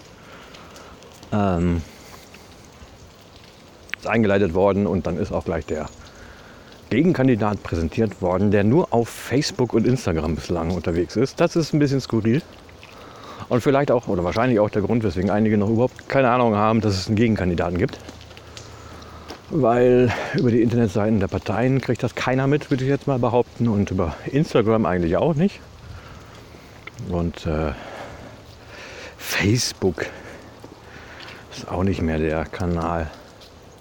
Ähm, 1.31 1.83
ist 3.99 4.07
eingeleitet 4.07 4.55
worden 4.55 4.87
und 4.87 5.07
dann 5.07 5.19
ist 5.19 5.31
auch 5.31 5.45
gleich 5.45 5.67
der 5.67 5.91
Gegenkandidat 6.89 7.63
präsentiert 7.63 8.23
worden, 8.23 8.51
der 8.51 8.65
nur 8.65 8.93
auf 8.95 9.11
Facebook 9.11 9.75
und 9.75 9.87
Instagram 9.87 10.35
bislang 10.35 10.71
unterwegs 10.71 11.17
ist. 11.17 11.39
Das 11.39 11.57
ist 11.57 11.75
ein 11.75 11.79
bisschen 11.79 12.01
skurril. 12.01 12.43
Und 13.51 13.63
vielleicht 13.63 13.91
auch, 13.91 14.09
oder 14.09 14.25
wahrscheinlich 14.25 14.59
auch 14.59 14.71
der 14.71 14.81
Grund, 14.81 15.05
weswegen 15.05 15.29
einige 15.29 15.59
noch 15.59 15.69
überhaupt 15.69 16.09
keine 16.09 16.31
Ahnung 16.31 16.55
haben, 16.55 16.81
dass 16.81 16.95
es 16.95 17.09
einen 17.09 17.17
Gegenkandidaten 17.17 17.77
gibt. 17.77 17.99
Weil 19.51 20.13
über 20.35 20.53
die 20.53 20.63
Internetseiten 20.63 21.19
der 21.19 21.27
Parteien 21.27 21.81
kriegt 21.81 22.05
das 22.05 22.15
keiner 22.15 22.47
mit, 22.47 22.71
würde 22.71 22.85
ich 22.85 22.91
jetzt 22.91 23.09
mal 23.09 23.19
behaupten. 23.19 23.69
Und 23.69 23.91
über 23.91 24.15
Instagram 24.31 24.87
eigentlich 24.87 25.17
auch 25.17 25.35
nicht. 25.35 25.61
Und 27.09 27.47
äh, 27.47 27.73
Facebook 29.19 30.07
ist 31.53 31.69
auch 31.69 31.83
nicht 31.83 32.01
mehr 32.01 32.19
der 32.19 32.45
Kanal. 32.45 33.11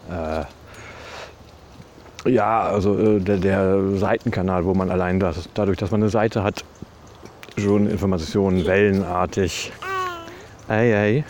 Äh, 0.10 0.46
ja, 2.30 2.64
also 2.64 2.98
äh, 2.98 3.20
der, 3.20 3.38
der, 3.38 3.98
Seitenkanal, 3.98 4.66
wo 4.66 4.74
man 4.74 4.90
allein 4.90 5.20
das, 5.20 5.50
dadurch, 5.54 5.78
dass 5.78 5.92
man 5.92 6.02
eine 6.02 6.10
Seite 6.10 6.44
hat, 6.44 6.66
schon 7.58 7.88
Informationen 7.88 8.66
wellenartig 8.66 9.72
ei, 10.68 10.96
ei, 10.96 11.24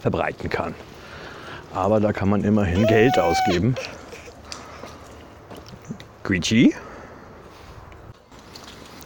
verbreiten 0.00 0.50
kann. 0.50 0.74
Aber 1.76 2.00
da 2.00 2.10
kann 2.14 2.30
man 2.30 2.42
immerhin 2.42 2.86
Geld 2.86 3.18
ausgeben. 3.18 3.74
Guichi. 6.24 6.74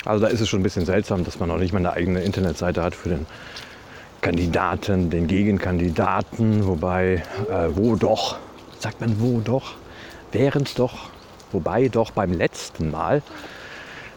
Also 0.04 0.24
da 0.24 0.30
ist 0.30 0.40
es 0.40 0.48
schon 0.48 0.60
ein 0.60 0.62
bisschen 0.62 0.86
seltsam, 0.86 1.24
dass 1.24 1.40
man 1.40 1.48
noch 1.48 1.58
nicht 1.58 1.72
mal 1.72 1.80
eine 1.80 1.92
eigene 1.92 2.22
Internetseite 2.22 2.80
hat 2.80 2.94
für 2.94 3.08
den 3.08 3.26
Kandidaten, 4.20 5.10
den 5.10 5.26
Gegenkandidaten. 5.26 6.64
Wobei, 6.68 7.24
äh, 7.50 7.70
wo 7.74 7.96
doch, 7.96 8.38
sagt 8.78 9.00
man 9.00 9.20
wo 9.20 9.40
doch, 9.40 9.74
während 10.30 10.78
doch, 10.78 11.10
wobei 11.50 11.88
doch 11.88 12.12
beim 12.12 12.32
letzten 12.32 12.92
Mal 12.92 13.22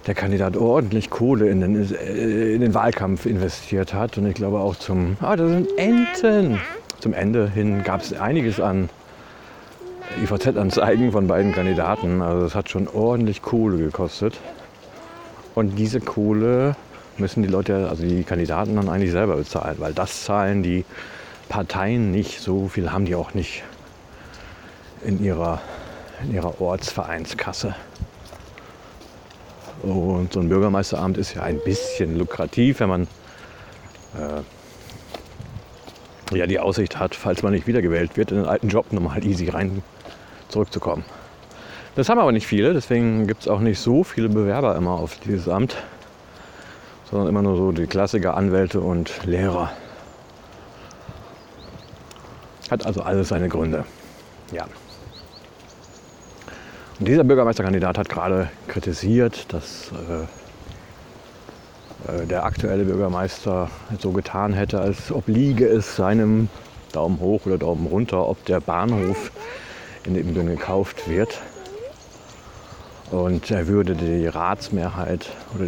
der 0.05 0.13
Kandidat 0.13 0.57
ordentlich 0.57 1.09
Kohle 1.09 1.49
in 1.49 1.59
den, 1.59 1.91
äh, 1.91 2.53
in 2.53 2.61
den 2.61 2.75
Wahlkampf 2.75 3.25
investiert 3.25 3.95
hat. 3.95 4.19
Und 4.19 4.27
ich 4.27 4.35
glaube 4.35 4.59
auch 4.59 4.75
zum, 4.75 5.17
ah, 5.21 5.35
das 5.35 5.49
sind 5.49 5.69
Enten. 5.75 6.61
Zum 7.03 7.13
Ende 7.13 7.49
hin 7.49 7.83
gab 7.83 7.99
es 7.99 8.13
einiges 8.13 8.61
an 8.61 8.87
IVZ-Anzeigen 10.23 11.11
von 11.11 11.27
beiden 11.27 11.51
Kandidaten. 11.51 12.21
Also 12.21 12.45
es 12.45 12.55
hat 12.55 12.69
schon 12.69 12.87
ordentlich 12.87 13.41
Kohle 13.41 13.75
gekostet. 13.75 14.39
Und 15.53 15.75
diese 15.75 15.99
Kohle 15.99 16.77
müssen 17.17 17.43
die 17.43 17.49
Leute, 17.49 17.89
also 17.89 18.03
die 18.03 18.23
Kandidaten 18.23 18.77
dann 18.77 18.87
eigentlich 18.87 19.11
selber 19.11 19.35
bezahlen, 19.35 19.75
weil 19.79 19.91
das 19.93 20.23
zahlen 20.23 20.63
die 20.63 20.85
Parteien 21.49 22.09
nicht. 22.11 22.39
So 22.39 22.69
viel 22.69 22.93
haben 22.93 23.03
die 23.03 23.15
auch 23.15 23.33
nicht 23.33 23.63
in 25.03 25.21
ihrer, 25.21 25.59
in 26.23 26.33
ihrer 26.33 26.61
Ortsvereinskasse. 26.61 27.75
Und 29.81 30.31
so 30.31 30.39
ein 30.39 30.47
Bürgermeisteramt 30.47 31.17
ist 31.17 31.33
ja 31.33 31.41
ein 31.41 31.59
bisschen 31.65 32.17
lukrativ, 32.17 32.79
wenn 32.79 32.87
man 32.87 33.01
äh, 34.13 34.41
ja 36.35 36.47
die 36.47 36.59
Aussicht 36.59 36.99
hat, 36.99 37.15
falls 37.15 37.43
man 37.43 37.53
nicht 37.53 37.67
wiedergewählt 37.67 38.17
wird, 38.17 38.31
in 38.31 38.37
den 38.37 38.45
alten 38.45 38.69
Job 38.69 38.91
nochmal 38.91 39.23
easy 39.25 39.49
rein 39.49 39.83
zurückzukommen. 40.49 41.03
Das 41.95 42.09
haben 42.09 42.19
aber 42.19 42.31
nicht 42.31 42.47
viele, 42.47 42.73
deswegen 42.73 43.27
gibt 43.27 43.41
es 43.41 43.47
auch 43.47 43.59
nicht 43.59 43.79
so 43.79 44.03
viele 44.03 44.29
Bewerber 44.29 44.75
immer 44.75 44.91
auf 44.91 45.19
dieses 45.19 45.47
Amt, 45.47 45.75
sondern 47.09 47.27
immer 47.27 47.43
nur 47.43 47.55
so 47.55 47.71
die 47.71 47.85
Klassiker 47.85 48.35
Anwälte 48.35 48.81
und 48.81 49.25
Lehrer. 49.25 49.71
Hat 52.71 52.85
also 52.85 53.03
alles 53.03 53.29
seine 53.29 53.49
Gründe. 53.49 53.85
Ja. 54.51 54.65
Und 56.99 57.07
dieser 57.07 57.23
Bürgermeisterkandidat 57.23 57.97
hat 57.97 58.09
gerade 58.09 58.49
kritisiert, 58.67 59.53
dass 59.53 59.91
äh, 59.91 60.25
der 62.29 62.43
aktuelle 62.45 62.83
Bürgermeister 62.83 63.69
so 63.99 64.11
getan 64.11 64.53
hätte, 64.53 64.79
als 64.79 65.11
obliege 65.11 65.67
es 65.67 65.95
seinem 65.95 66.49
Daumen 66.91 67.19
hoch 67.19 67.45
oder 67.45 67.57
Daumen 67.57 67.87
runter, 67.87 68.27
ob 68.27 68.43
der 68.45 68.59
Bahnhof 68.59 69.31
in 70.05 70.15
Ibbenbüren 70.15 70.47
gekauft 70.47 71.09
wird. 71.09 71.41
Und 73.11 73.51
er 73.51 73.67
würde 73.67 73.95
die 73.95 74.27
Ratsmehrheit 74.27 75.29
oder 75.55 75.67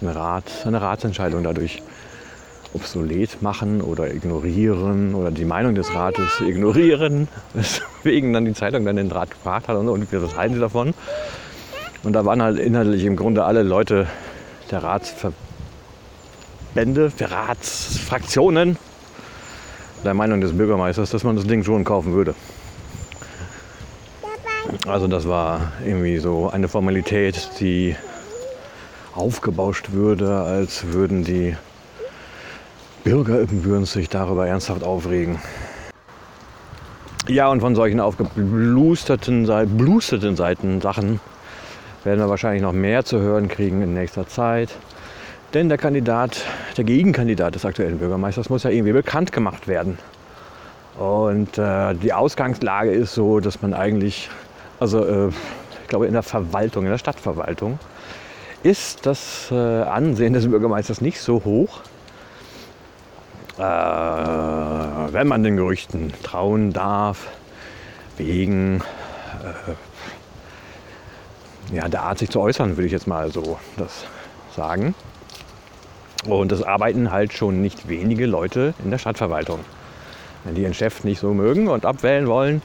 den 0.00 0.08
Rat, 0.08 0.44
eine 0.66 0.80
Ratsentscheidung 0.80 1.42
dadurch 1.42 1.82
obsolet 2.74 3.40
machen 3.40 3.80
oder 3.80 4.12
ignorieren 4.12 5.14
oder 5.14 5.30
die 5.30 5.44
Meinung 5.44 5.74
des 5.74 5.94
Rates 5.94 6.40
ignorieren, 6.40 7.28
weswegen 7.54 8.32
dann 8.32 8.44
die 8.44 8.54
Zeitung 8.54 8.84
dann 8.84 8.96
den 8.96 9.10
Rat 9.10 9.30
gefragt 9.30 9.68
hat 9.68 9.76
und, 9.76 9.86
so, 9.86 9.92
und 9.92 10.12
was 10.12 10.36
halten 10.36 10.54
sie 10.54 10.60
davon. 10.60 10.94
Und 12.02 12.12
da 12.12 12.24
waren 12.24 12.42
halt 12.42 12.58
inhaltlich 12.58 13.04
im 13.04 13.16
Grunde 13.16 13.44
alle 13.44 13.62
Leute 13.62 14.06
der 14.70 14.82
Ratsverbände, 14.82 15.53
der 16.74 17.30
Ratsfraktionen 17.30 18.76
der 20.04 20.14
Meinung 20.14 20.40
des 20.40 20.56
Bürgermeisters, 20.56 21.10
dass 21.10 21.24
man 21.24 21.36
das 21.36 21.46
Ding 21.46 21.64
schon 21.64 21.84
kaufen 21.84 22.12
würde. 22.12 22.34
Also 24.86 25.06
das 25.06 25.26
war 25.28 25.72
irgendwie 25.84 26.18
so 26.18 26.50
eine 26.50 26.68
Formalität, 26.68 27.50
die 27.60 27.96
aufgebauscht 29.14 29.92
würde, 29.92 30.40
als 30.42 30.92
würden 30.92 31.24
die 31.24 31.56
Bürger 33.04 33.40
Ibbenbürens 33.40 33.92
sich 33.92 34.08
darüber 34.08 34.46
ernsthaft 34.46 34.82
aufregen. 34.82 35.38
Ja, 37.28 37.48
und 37.48 37.60
von 37.60 37.74
solchen 37.74 38.00
aufgeblusterten 38.00 39.46
blusterten 39.78 40.36
Seiten 40.36 40.80
Sachen 40.80 41.20
werden 42.02 42.20
wir 42.20 42.28
wahrscheinlich 42.28 42.62
noch 42.62 42.72
mehr 42.72 43.04
zu 43.04 43.20
hören 43.20 43.48
kriegen 43.48 43.80
in 43.80 43.94
nächster 43.94 44.26
Zeit. 44.26 44.70
Denn 45.54 45.68
der 45.68 45.78
Kandidat, 45.78 46.42
der 46.76 46.82
Gegenkandidat 46.82 47.54
des 47.54 47.64
aktuellen 47.64 47.98
Bürgermeisters 47.98 48.50
muss 48.50 48.64
ja 48.64 48.70
irgendwie 48.70 48.92
bekannt 48.92 49.30
gemacht 49.30 49.68
werden. 49.68 49.98
Und 50.98 51.56
äh, 51.58 51.94
die 51.94 52.12
Ausgangslage 52.12 52.90
ist 52.90 53.14
so, 53.14 53.38
dass 53.38 53.62
man 53.62 53.72
eigentlich, 53.72 54.28
also 54.80 55.04
äh, 55.04 55.28
ich 55.28 55.86
glaube 55.86 56.06
in 56.06 56.12
der 56.12 56.24
Verwaltung, 56.24 56.84
in 56.84 56.90
der 56.90 56.98
Stadtverwaltung, 56.98 57.78
ist 58.64 59.06
das 59.06 59.48
äh, 59.52 59.54
Ansehen 59.54 60.32
des 60.32 60.48
Bürgermeisters 60.48 61.00
nicht 61.00 61.20
so 61.20 61.44
hoch, 61.44 61.82
äh, 63.56 63.62
wenn 63.62 65.28
man 65.28 65.44
den 65.44 65.56
Gerüchten 65.56 66.12
trauen 66.24 66.72
darf, 66.72 67.28
wegen 68.16 68.82
äh, 71.70 71.76
ja, 71.76 71.88
der 71.88 72.02
Art, 72.02 72.18
sich 72.18 72.30
zu 72.30 72.40
äußern, 72.40 72.76
würde 72.76 72.86
ich 72.86 72.92
jetzt 72.92 73.06
mal 73.06 73.30
so 73.30 73.56
das 73.76 74.04
sagen. 74.56 74.96
Und 76.26 76.52
das 76.52 76.62
arbeiten 76.62 77.12
halt 77.12 77.32
schon 77.32 77.60
nicht 77.60 77.88
wenige 77.88 78.26
Leute 78.26 78.74
in 78.82 78.90
der 78.90 78.98
Stadtverwaltung. 78.98 79.60
Wenn 80.44 80.54
die 80.54 80.62
ihren 80.62 80.74
Chef 80.74 81.04
nicht 81.04 81.20
so 81.20 81.34
mögen 81.34 81.68
und 81.68 81.84
abwählen 81.84 82.26
wollen, 82.26 82.62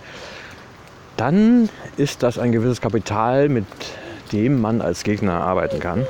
dann 1.17 1.69
ist 1.97 2.23
das 2.23 2.39
ein 2.39 2.51
gewisses 2.51 2.81
Kapital, 2.81 3.49
mit 3.49 3.65
dem 4.31 4.61
man 4.61 4.81
als 4.81 5.03
Gegner 5.03 5.41
arbeiten 5.41 5.79
kann. 5.79 6.05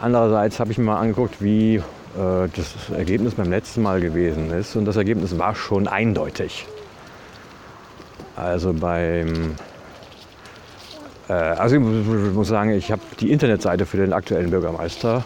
Andererseits 0.00 0.60
habe 0.60 0.72
ich 0.72 0.78
mir 0.78 0.84
mal 0.84 0.98
angeguckt, 0.98 1.42
wie 1.42 1.76
äh, 1.76 1.82
das 2.14 2.90
Ergebnis 2.96 3.34
beim 3.34 3.50
letzten 3.50 3.82
Mal 3.82 4.00
gewesen 4.00 4.50
ist. 4.50 4.76
Und 4.76 4.84
das 4.84 4.96
Ergebnis 4.96 5.38
war 5.38 5.54
schon 5.54 5.88
eindeutig. 5.88 6.66
Also 8.36 8.72
beim 8.74 9.54
äh, 11.28 11.32
also 11.32 11.76
ich 11.76 11.82
muss 11.82 12.48
sagen, 12.48 12.70
ich 12.70 12.92
habe 12.92 13.02
die 13.20 13.30
Internetseite 13.30 13.86
für 13.86 13.96
den 13.96 14.12
aktuellen 14.12 14.50
Bürgermeister 14.50 15.24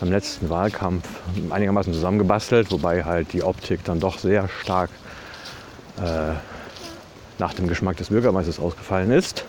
beim 0.00 0.10
letzten 0.10 0.48
Wahlkampf 0.50 1.06
einigermaßen 1.50 1.92
zusammengebastelt, 1.92 2.70
wobei 2.72 3.04
halt 3.04 3.32
die 3.32 3.42
Optik 3.42 3.84
dann 3.84 4.00
doch 4.00 4.18
sehr 4.18 4.48
stark 4.48 4.90
äh, 5.98 6.32
nach 7.38 7.54
dem 7.54 7.68
Geschmack 7.68 7.96
des 7.98 8.08
Bürgermeisters 8.08 8.58
ausgefallen 8.58 9.10
ist. 9.10 9.44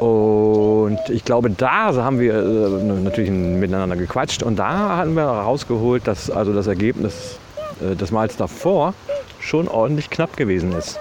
Und 0.00 0.98
ich 1.10 1.24
glaube, 1.24 1.50
da 1.50 1.92
haben 1.94 2.18
wir 2.18 2.34
äh, 2.34 2.84
natürlich 2.84 3.30
miteinander 3.30 3.96
gequatscht 3.96 4.42
und 4.42 4.56
da 4.56 4.96
haben 4.96 5.14
wir 5.14 5.24
rausgeholt, 5.24 6.06
dass 6.06 6.30
also 6.30 6.54
das 6.54 6.66
Ergebnis 6.66 7.38
äh, 7.80 7.94
des 7.94 8.10
Mals 8.10 8.36
davor 8.36 8.94
schon 9.40 9.68
ordentlich 9.68 10.08
knapp 10.10 10.36
gewesen 10.36 10.72
ist. 10.72 10.98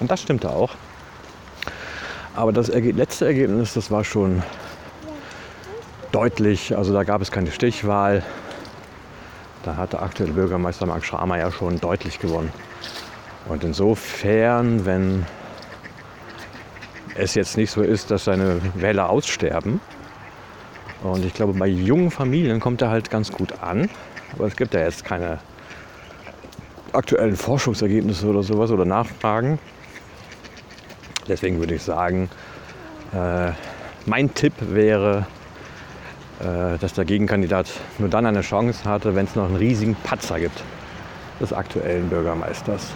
Und 0.00 0.10
das 0.10 0.22
stimmte 0.22 0.50
auch. 0.50 0.70
Aber 2.34 2.52
das 2.52 2.68
letzte 2.68 3.26
Ergebnis, 3.26 3.74
das 3.74 3.90
war 3.90 4.04
schon 4.04 4.42
deutlich. 6.12 6.76
Also 6.76 6.92
da 6.92 7.02
gab 7.04 7.20
es 7.22 7.30
keine 7.30 7.50
Stichwahl. 7.50 8.22
Da 9.64 9.76
hat 9.76 9.92
der 9.92 10.02
aktuelle 10.02 10.32
Bürgermeister 10.32 10.86
Mark 10.86 11.04
Schramer 11.04 11.38
ja 11.38 11.50
schon 11.50 11.80
deutlich 11.80 12.18
gewonnen. 12.18 12.52
Und 13.48 13.64
insofern, 13.64 14.86
wenn 14.86 15.26
es 17.14 17.34
jetzt 17.34 17.56
nicht 17.56 17.70
so 17.70 17.82
ist, 17.82 18.10
dass 18.10 18.24
seine 18.24 18.60
Wähler 18.74 19.10
aussterben. 19.10 19.80
Und 21.02 21.24
ich 21.24 21.34
glaube, 21.34 21.52
bei 21.52 21.66
jungen 21.66 22.10
Familien 22.10 22.60
kommt 22.60 22.82
er 22.82 22.90
halt 22.90 23.10
ganz 23.10 23.32
gut 23.32 23.60
an. 23.60 23.88
Aber 24.34 24.46
es 24.46 24.56
gibt 24.56 24.74
ja 24.74 24.80
jetzt 24.80 25.04
keine 25.04 25.38
aktuellen 26.92 27.36
Forschungsergebnisse 27.36 28.26
oder 28.26 28.42
sowas 28.42 28.70
oder 28.70 28.84
Nachfragen. 28.84 29.58
Deswegen 31.28 31.58
würde 31.58 31.74
ich 31.74 31.82
sagen, 31.82 32.28
äh, 33.14 33.52
mein 34.06 34.32
Tipp 34.34 34.54
wäre, 34.60 35.26
dass 36.80 36.92
der 36.94 37.04
Gegenkandidat 37.04 37.68
nur 37.98 38.08
dann 38.08 38.26
eine 38.26 38.40
Chance 38.40 38.84
hatte, 38.84 39.14
wenn 39.14 39.26
es 39.26 39.36
noch 39.36 39.44
einen 39.44 39.56
riesigen 39.56 39.94
Patzer 39.94 40.40
gibt 40.40 40.62
des 41.40 41.52
aktuellen 41.52 42.08
Bürgermeisters. 42.08 42.88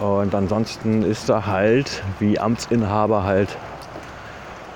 Und 0.00 0.34
ansonsten 0.34 1.02
ist 1.02 1.28
er 1.30 1.46
halt, 1.46 2.02
wie 2.18 2.38
Amtsinhaber 2.38 3.24
halt 3.24 3.56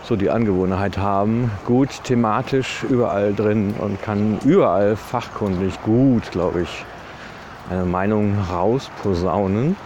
so 0.03 0.17
die 0.17 0.31
Angewohnheit 0.31 0.97
haben, 0.97 1.51
gut 1.67 2.05
thematisch 2.05 2.85
überall 2.89 3.35
drin 3.35 3.75
und 3.79 4.01
kann 4.03 4.39
überall 4.45 4.97
fachkundig 4.97 5.81
gut, 5.83 6.31
glaube 6.31 6.63
ich, 6.63 6.85
eine 7.69 7.85
Meinung 7.85 8.37
rausposaunen. 8.51 9.77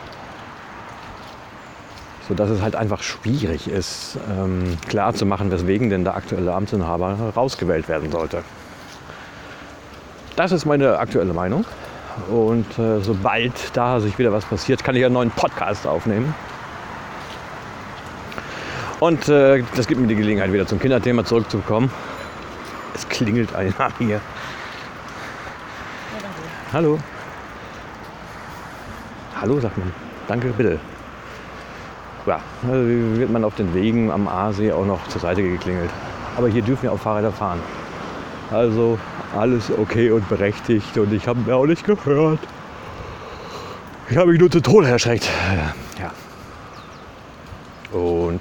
Sodass 2.29 2.49
es 2.51 2.63
halt 2.63 2.75
einfach 2.75 3.03
schwierig 3.03 3.69
ist, 3.69 4.19
ähm, 4.31 4.79
klar 4.89 5.13
zu 5.13 5.27
machen, 5.27 5.51
weswegen 5.51 5.91
denn 5.91 6.05
der 6.05 6.17
aktuelle 6.17 6.55
Amtsinhaber 6.55 7.33
rausgewählt 7.37 7.89
werden 7.89 8.11
sollte. 8.11 8.43
Das 10.37 10.51
ist 10.51 10.65
meine 10.65 10.99
aktuelle 10.99 11.33
Meinung. 11.33 11.65
Und 12.31 12.79
äh, 12.79 13.01
sobald 13.01 13.53
da 13.77 14.01
sich 14.01 14.19
wieder 14.19 14.33
was 14.33 14.45
passiert, 14.45 14.83
kann 14.85 14.97
ich 14.97 15.05
einen 15.05 15.15
neuen 15.15 15.31
Podcast 15.31 15.87
aufnehmen. 15.87 16.35
Und 19.01 19.29
äh, 19.29 19.63
das 19.77 19.87
gibt 19.87 20.01
mir 20.01 20.07
die 20.07 20.15
Gelegenheit, 20.15 20.53
wieder 20.53 20.67
zum 20.67 20.79
Kinderthema 20.79 21.25
zurückzukommen. 21.25 21.91
Es 22.95 23.09
klingelt 23.09 23.55
einer 23.55 23.91
hier. 23.99 24.21
Hallo. 26.73 26.99
Hallo, 29.41 29.61
sagt 29.61 29.77
man. 29.77 29.93
Danke, 30.27 30.49
bitte. 30.57 30.81
Ja, 32.27 32.41
also 32.63 33.19
wird 33.19 33.31
man 33.31 33.45
auf 33.45 33.55
den 33.55 33.75
Wegen 33.75 34.11
am 34.11 34.29
Aasee 34.29 34.73
auch 34.73 34.87
noch 34.87 35.07
zur 35.09 35.21
Seite 35.21 35.43
geklingelt. 35.43 35.91
Aber 36.37 36.49
hier 36.49 36.63
dürfen 36.63 36.87
ja 36.87 36.93
auch 36.93 36.99
Fahrräder 36.99 37.33
fahren. 37.33 37.61
Also 38.51 38.99
alles 39.37 39.71
okay 39.71 40.11
und 40.11 40.29
berechtigt 40.29 40.97
und 40.97 41.13
ich 41.13 41.27
habe 41.29 41.41
mir 41.41 41.57
auch 41.57 41.67
nicht 41.67 41.85
gehört. 41.85 42.39
Ich 44.09 44.17
habe 44.17 44.31
mich 44.31 44.41
nur 44.41 44.51
zu 44.51 44.61
Tode 44.61 44.89
erschreckt. 44.89 45.29
Ja. 45.99 46.13
Und 47.99 48.41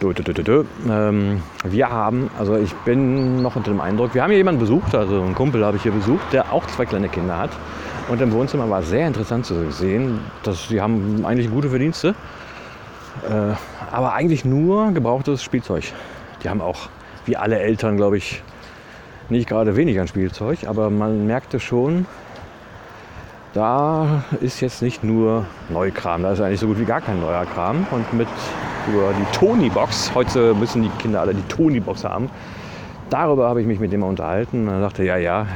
du, 0.00 0.12
du, 0.12 0.22
du, 0.22 0.64
ähm, 0.88 1.42
wir 1.64 1.90
haben, 1.90 2.30
also 2.38 2.56
ich 2.56 2.72
bin 2.84 3.42
noch 3.42 3.56
unter 3.56 3.70
dem 3.70 3.80
Eindruck, 3.80 4.14
wir 4.14 4.22
haben 4.22 4.30
hier 4.30 4.38
jemanden 4.38 4.60
besucht, 4.60 4.94
also 4.94 5.22
einen 5.22 5.34
Kumpel 5.34 5.64
habe 5.64 5.76
ich 5.76 5.82
hier 5.82 5.92
besucht, 5.92 6.32
der 6.32 6.52
auch 6.52 6.66
zwei 6.66 6.86
kleine 6.86 7.08
Kinder 7.08 7.38
hat. 7.38 7.50
Und 8.08 8.20
im 8.20 8.32
Wohnzimmer 8.32 8.68
war 8.68 8.82
sehr 8.82 9.06
interessant 9.06 9.46
zu 9.46 9.70
sehen, 9.72 10.20
dass 10.42 10.68
sie 10.68 10.80
haben 10.80 11.24
eigentlich 11.24 11.50
gute 11.50 11.70
Verdienste, 11.70 12.10
äh, 12.10 12.14
aber 13.90 14.12
eigentlich 14.12 14.44
nur 14.44 14.92
gebrauchtes 14.92 15.42
Spielzeug. 15.42 15.84
Die 16.42 16.48
haben 16.48 16.60
auch, 16.60 16.88
wie 17.24 17.36
alle 17.36 17.58
Eltern, 17.58 17.96
glaube 17.96 18.16
ich, 18.18 18.42
nicht 19.28 19.48
gerade 19.48 19.76
wenig 19.76 19.98
an 19.98 20.06
Spielzeug, 20.06 20.66
aber 20.66 20.90
man 20.90 21.26
merkte 21.26 21.58
schon, 21.58 22.06
da 23.54 24.24
ist 24.40 24.60
jetzt 24.60 24.82
nicht 24.82 25.02
nur 25.02 25.46
Neukram, 25.70 26.22
da 26.22 26.32
ist 26.32 26.40
eigentlich 26.40 26.60
so 26.60 26.66
gut 26.66 26.78
wie 26.78 26.84
gar 26.84 27.00
kein 27.00 27.20
neuer 27.20 27.46
Kram. 27.46 27.86
Und 27.90 28.12
mit 28.12 28.28
über 28.86 29.12
die 29.18 29.36
Tony-Box, 29.36 30.14
heute 30.14 30.54
müssen 30.54 30.82
die 30.82 30.90
Kinder 30.98 31.22
alle 31.22 31.34
die 31.34 31.42
Tony-Box 31.48 32.04
haben, 32.04 32.30
darüber 33.08 33.48
habe 33.48 33.60
ich 33.60 33.66
mich 33.66 33.80
mit 33.80 33.92
dem 33.92 34.02
unterhalten. 34.02 34.68
Und 34.68 34.74
er 34.74 34.80
sagte, 34.80 35.04
ja, 35.04 35.16
ja, 35.16 35.46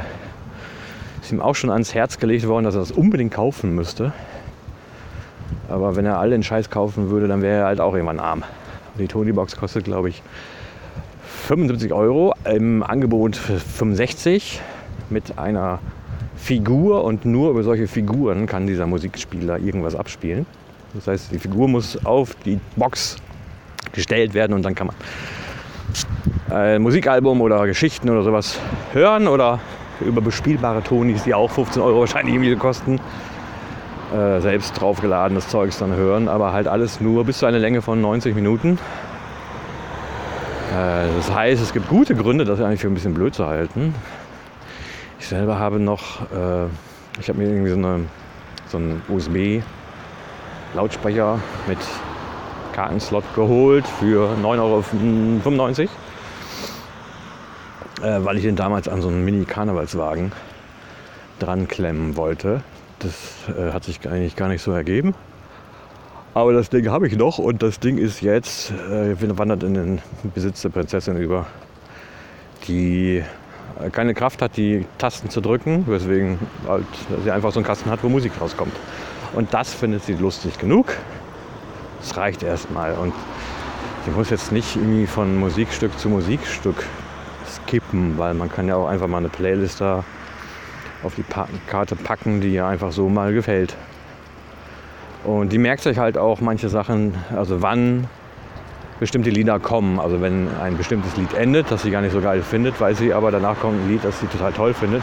ist 1.21 1.31
ihm 1.31 1.41
auch 1.41 1.55
schon 1.55 1.71
ans 1.71 1.95
Herz 1.95 2.19
gelegt 2.19 2.49
worden, 2.49 2.65
dass 2.65 2.75
er 2.75 2.81
das 2.81 2.91
unbedingt 2.91 3.35
kaufen 3.35 3.75
müsste. 3.75 4.13
Aber 5.69 5.97
wenn 5.97 6.07
er 6.07 6.19
all 6.19 6.31
den 6.31 6.43
Scheiß 6.43 6.71
kaufen 6.71 7.11
würde, 7.11 7.29
dann 7.29 7.43
wäre 7.43 7.61
er 7.61 7.67
halt 7.67 7.81
auch 7.81 7.95
irgendwann 7.95 8.21
arm. 8.21 8.43
Die 8.99 9.07
Tony-Box 9.07 9.57
kostet, 9.57 9.85
glaube 9.85 10.09
ich, 10.09 10.23
75 11.47 11.93
Euro, 11.93 12.35
im 12.45 12.83
Angebot 12.83 13.37
für 13.37 13.59
65 13.59 14.61
mit 15.09 15.39
einer 15.39 15.79
Figur 16.37 17.05
und 17.05 17.25
nur 17.25 17.51
über 17.51 17.63
solche 17.63 17.87
Figuren 17.87 18.47
kann 18.47 18.67
dieser 18.67 18.87
Musikspieler 18.87 19.59
irgendwas 19.59 19.95
abspielen. 19.95 20.47
Das 20.95 21.07
heißt, 21.07 21.33
die 21.33 21.39
Figur 21.39 21.69
muss 21.69 22.05
auf 22.05 22.35
die 22.45 22.59
Box 22.77 23.17
gestellt 23.93 24.35
werden 24.35 24.55
und 24.55 24.65
dann 24.65 24.75
kann 24.75 24.89
man 24.89 24.97
ein 26.51 26.83
Musikalbum 26.83 27.41
oder 27.41 27.67
Geschichten 27.67 28.09
oder 28.11 28.23
sowas 28.23 28.59
hören 28.93 29.29
oder 29.29 29.61
über 30.01 30.21
bespielbare 30.21 30.83
Tonis, 30.83 31.25
die 31.25 31.35
auch 31.35 31.51
15 31.51 31.83
Euro 31.83 32.01
wahrscheinlich 32.01 32.35
irgendwie 32.35 32.57
kosten, 32.57 32.99
äh, 34.13 34.41
selbst 34.41 34.81
draufgeladenes 34.81 35.49
Zeugs 35.49 35.79
dann 35.79 35.95
hören, 35.95 36.29
aber 36.29 36.53
halt 36.53 36.69
alles 36.69 37.01
nur 37.01 37.25
bis 37.25 37.39
zu 37.39 37.47
einer 37.47 37.59
Länge 37.59 37.83
von 37.83 38.01
90 38.01 38.35
Minuten. 38.35 38.79
Äh, 40.73 41.07
das 41.17 41.33
heißt, 41.33 41.63
es 41.63 41.73
gibt 41.73 41.89
gute 41.89 42.15
Gründe, 42.15 42.45
das 42.45 42.61
eigentlich 42.61 42.81
für 42.81 42.89
ein 42.89 42.95
bisschen 42.95 43.15
blöd 43.15 43.35
zu 43.35 43.47
halten. 43.47 43.95
Ich 45.19 45.27
selber 45.27 45.59
habe 45.59 45.79
noch, 45.79 46.23
äh, 46.33 46.67
ich 47.21 47.29
habe 47.29 47.39
mir 47.39 47.49
irgendwie 47.49 47.71
so, 47.71 47.77
eine, 47.77 48.01
so 48.69 48.79
einen 48.79 49.03
USB-Lautsprecher 49.09 51.39
mit 51.67 51.79
Kartenslot 52.73 53.25
geholt 53.35 53.87
für 53.87 54.31
9,95 54.43 55.89
Euro. 58.03 58.03
Äh, 58.03 58.25
weil 58.25 58.39
ich 58.39 58.45
den 58.45 58.57
damals 58.57 58.89
an 58.89 59.03
so 59.03 59.09
einen 59.09 59.25
Mini-Karnevalswagen 59.25 60.33
dran 61.39 61.69
klemmen 61.69 62.17
wollte. 62.17 62.63
Das 63.01 63.49
äh, 63.57 63.73
hat 63.73 63.85
sich 63.85 64.09
eigentlich 64.09 64.37
gar 64.37 64.49
nicht 64.49 64.63
so 64.63 64.73
ergeben. 64.73 65.15
Aber 66.33 66.53
das 66.53 66.71
Ding 66.71 66.89
habe 66.89 67.09
ich 67.09 67.17
noch 67.17 67.39
und 67.39 67.63
das 67.63 67.81
Ding 67.81 67.99
ist 67.99 68.21
jetzt, 68.21 68.71
äh, 68.71 69.17
wandert 69.37 69.65
in 69.65 69.75
den 69.75 70.03
Besitz 70.35 70.63
der 70.63 70.69
Prinzessin 70.69 71.17
über, 71.17 71.47
die 72.69 73.25
keine 73.93 74.15
Kraft 74.15 74.43
hat, 74.43 74.57
die 74.57 74.85
Tasten 74.99 75.31
zu 75.31 75.41
drücken, 75.41 75.87
weswegen 75.87 76.39
halt 76.69 76.85
sie 77.25 77.31
einfach 77.31 77.51
so 77.53 77.59
einen 77.59 77.67
Kasten 77.67 77.91
hat, 77.91 78.03
wo 78.03 78.09
Musik 78.09 78.33
rauskommt. 78.41 78.75
Und 79.33 79.53
das 79.55 79.73
findet 79.73 80.05
sie 80.05 80.15
lustig 80.15 80.59
genug. 80.59 80.95
Das 82.01 82.17
reicht 82.17 82.43
erstmal. 82.43 82.95
Und 82.95 83.15
sie 84.05 84.11
muss 84.11 84.31
jetzt 84.31 84.53
nicht 84.53 84.77
irgendwie 84.77 85.07
von 85.07 85.39
Musikstück 85.39 85.99
zu 85.99 86.09
Musikstück 86.09 86.85
skippen, 87.47 88.19
weil 88.19 88.35
man 88.35 88.51
kann 88.51 88.69
ja 88.69 88.77
auch 88.77 88.89
einfach 88.89 89.09
mal 89.09 89.19
eine 89.19 89.29
Playlist 89.29 89.81
da 89.81 90.05
auf 91.03 91.15
die 91.15 91.25
Karte 91.69 91.97
packen, 91.97 92.41
die 92.41 92.55
ihr 92.55 92.67
einfach 92.67 92.93
so 92.93 93.09
mal 93.09 93.33
gefällt. 93.33 93.77
Und 95.25 95.53
die 95.53 95.59
merkt 95.59 95.83
sich 95.83 95.99
halt 95.99 96.17
auch 96.17 96.41
manche 96.41 96.69
Sachen, 96.69 97.15
also 97.37 97.63
wann 97.63 98.07
bestimmte 99.01 99.31
Lieder 99.31 99.59
kommen. 99.59 99.99
Also 99.99 100.21
wenn 100.21 100.49
ein 100.61 100.77
bestimmtes 100.77 101.17
Lied 101.17 101.35
endet, 101.35 101.71
das 101.71 101.83
sie 101.83 101.91
gar 101.91 102.03
nicht 102.03 102.13
so 102.13 102.21
geil 102.21 102.43
findet, 102.43 102.81
weiß 102.81 102.99
sie 102.99 103.13
aber 103.13 103.31
danach 103.31 103.59
kommt 103.59 103.81
ein 103.81 103.89
Lied, 103.89 104.05
das 104.05 104.21
sie 104.21 104.27
total 104.27 104.53
toll 104.53 104.75
findet 104.75 105.03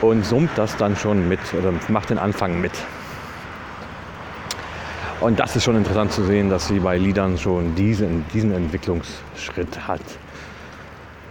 und 0.00 0.24
summt 0.24 0.50
das 0.56 0.76
dann 0.76 0.96
schon 0.96 1.28
mit 1.28 1.40
oder 1.54 1.72
macht 1.88 2.10
den 2.10 2.18
Anfang 2.18 2.60
mit. 2.60 2.72
Und 5.20 5.40
das 5.40 5.56
ist 5.56 5.64
schon 5.64 5.76
interessant 5.76 6.12
zu 6.12 6.24
sehen, 6.24 6.48
dass 6.48 6.68
sie 6.68 6.78
bei 6.78 6.96
Liedern 6.96 7.38
schon 7.38 7.74
diesen, 7.74 8.24
diesen 8.32 8.52
Entwicklungsschritt 8.52 9.88
hat. 9.88 10.02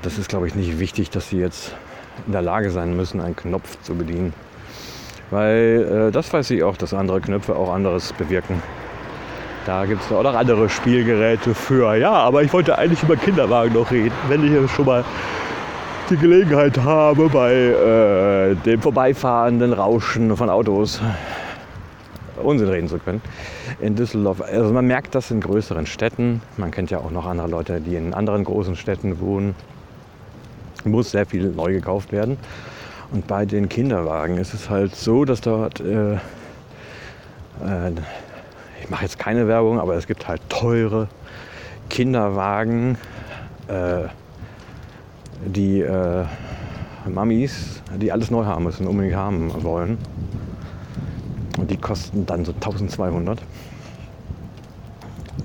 Das 0.01 0.17
ist, 0.17 0.27
glaube 0.27 0.47
ich, 0.47 0.56
nicht 0.56 0.80
wichtig, 0.80 1.10
dass 1.10 1.30
sie 1.30 1.38
jetzt 1.38 1.73
in 2.25 2.34
der 2.34 2.41
Lage 2.41 2.71
sein 2.71 2.95
müssen, 2.95 3.21
einen 3.21 3.36
Knopf 3.36 3.77
zu 3.82 3.95
bedienen. 3.95 4.34
Weil 5.30 6.08
äh, 6.10 6.12
das 6.12 6.32
weiß 6.32 6.49
ich 6.51 6.63
auch, 6.63 6.77
dass 6.77 6.93
andere 6.93 7.21
Knöpfe 7.21 7.56
auch 7.56 7.73
anderes 7.73 8.13
bewirken. 8.13 8.62
Da 9.65 9.86
gibt 9.86 10.01
es 10.01 10.12
auch 10.12 10.23
noch 10.23 10.34
andere 10.34 10.69
Spielgeräte 10.69 11.53
für. 11.53 11.95
Ja, 11.95 12.13
aber 12.13 12.41
ich 12.41 12.53
wollte 12.53 12.77
eigentlich 12.77 13.03
über 13.03 13.17
Kinderwagen 13.17 13.73
noch 13.73 13.91
reden, 13.91 14.15
wenn 14.30 14.45
ich 14.45 14.71
schon 14.71 14.86
mal 14.86 15.03
die 16.10 16.15
Gelegenheit 16.15 16.77
habe, 16.77 17.27
bei 17.27 17.53
äh, 17.53 18.56
dem 18.56 18.82
vorbeifahrenden 18.82 19.73
Rauschen 19.73 20.36
von 20.38 20.49
Autos 20.49 21.01
Unsinn 22.41 22.69
reden 22.69 22.88
zu 22.88 22.97
können. 22.99 23.21
In 23.82 23.95
Düsseldorf, 23.95 24.41
also 24.41 24.73
man 24.73 24.86
merkt 24.88 25.15
das 25.15 25.32
in 25.32 25.41
größeren 25.41 25.86
Städten. 25.86 26.41
Man 26.56 26.71
kennt 26.71 26.91
ja 26.91 26.99
auch 26.99 27.12
noch 27.12 27.25
andere 27.25 27.47
Leute, 27.49 27.82
die 27.82 27.95
in 27.95 28.13
anderen 28.13 28.43
großen 28.43 28.75
Städten 28.75 29.19
wohnen. 29.19 29.56
Muss 30.88 31.12
sehr 31.12 31.26
viel 31.26 31.50
neu 31.50 31.73
gekauft 31.73 32.12
werden. 32.12 32.38
Und 33.12 33.28
bei 33.28 33.45
den 33.45 33.69
Kinderwagen 33.69 34.38
ist 34.38 34.54
es 34.54 34.69
halt 34.69 34.95
so, 34.95 35.23
dass 35.23 35.41
dort, 35.41 35.80
äh, 35.80 36.15
äh, 36.15 36.19
ich 38.82 38.89
mache 38.89 39.04
jetzt 39.04 39.17
keine 39.17 39.47
Werbung, 39.47 39.80
aber 39.80 39.95
es 39.95 40.08
gibt 40.08 40.28
halt 40.28 40.41
teure 40.50 41.08
Kinderwagen, 41.89 42.97
äh, 43.67 44.08
die 45.45 45.82
äh, 45.82 46.26
Mamis, 47.08 47.82
die 47.95 48.12
alles 48.12 48.30
neu 48.32 48.45
haben 48.45 48.65
müssen, 48.65 48.88
unbedingt 48.88 49.15
haben 49.15 49.63
wollen. 49.63 49.97
Und 51.58 51.71
die 51.71 51.78
kosten 51.78 52.26
dann 52.26 52.43
so 52.43 52.52
1200. 52.52 53.39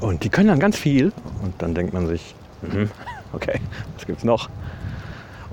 Und 0.01 0.25
die 0.25 0.29
können 0.29 0.49
dann 0.49 0.59
ganz 0.59 0.77
viel. 0.77 1.13
Und 1.43 1.55
dann 1.59 1.75
denkt 1.75 1.95
man 1.95 2.07
sich, 2.07 2.35
mhm, 2.63 2.91
okay, 3.33 3.61
was 3.95 4.07
gibt's 4.07 4.25
noch? 4.25 4.49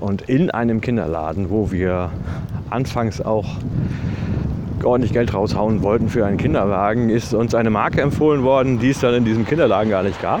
Und 0.00 0.22
in 0.22 0.50
einem 0.50 0.80
Kinderladen, 0.80 1.50
wo 1.50 1.70
wir 1.70 2.10
anfangs 2.70 3.20
auch 3.20 3.46
ordentlich 4.82 5.12
Geld 5.12 5.34
raushauen 5.34 5.82
wollten 5.82 6.08
für 6.08 6.24
einen 6.24 6.38
Kinderwagen, 6.38 7.10
ist 7.10 7.34
uns 7.34 7.54
eine 7.54 7.68
Marke 7.68 8.00
empfohlen 8.00 8.42
worden, 8.42 8.78
die 8.78 8.90
es 8.90 9.00
dann 9.00 9.14
in 9.14 9.26
diesem 9.26 9.46
Kinderladen 9.46 9.90
gar 9.90 10.02
nicht 10.02 10.20
gab. 10.22 10.40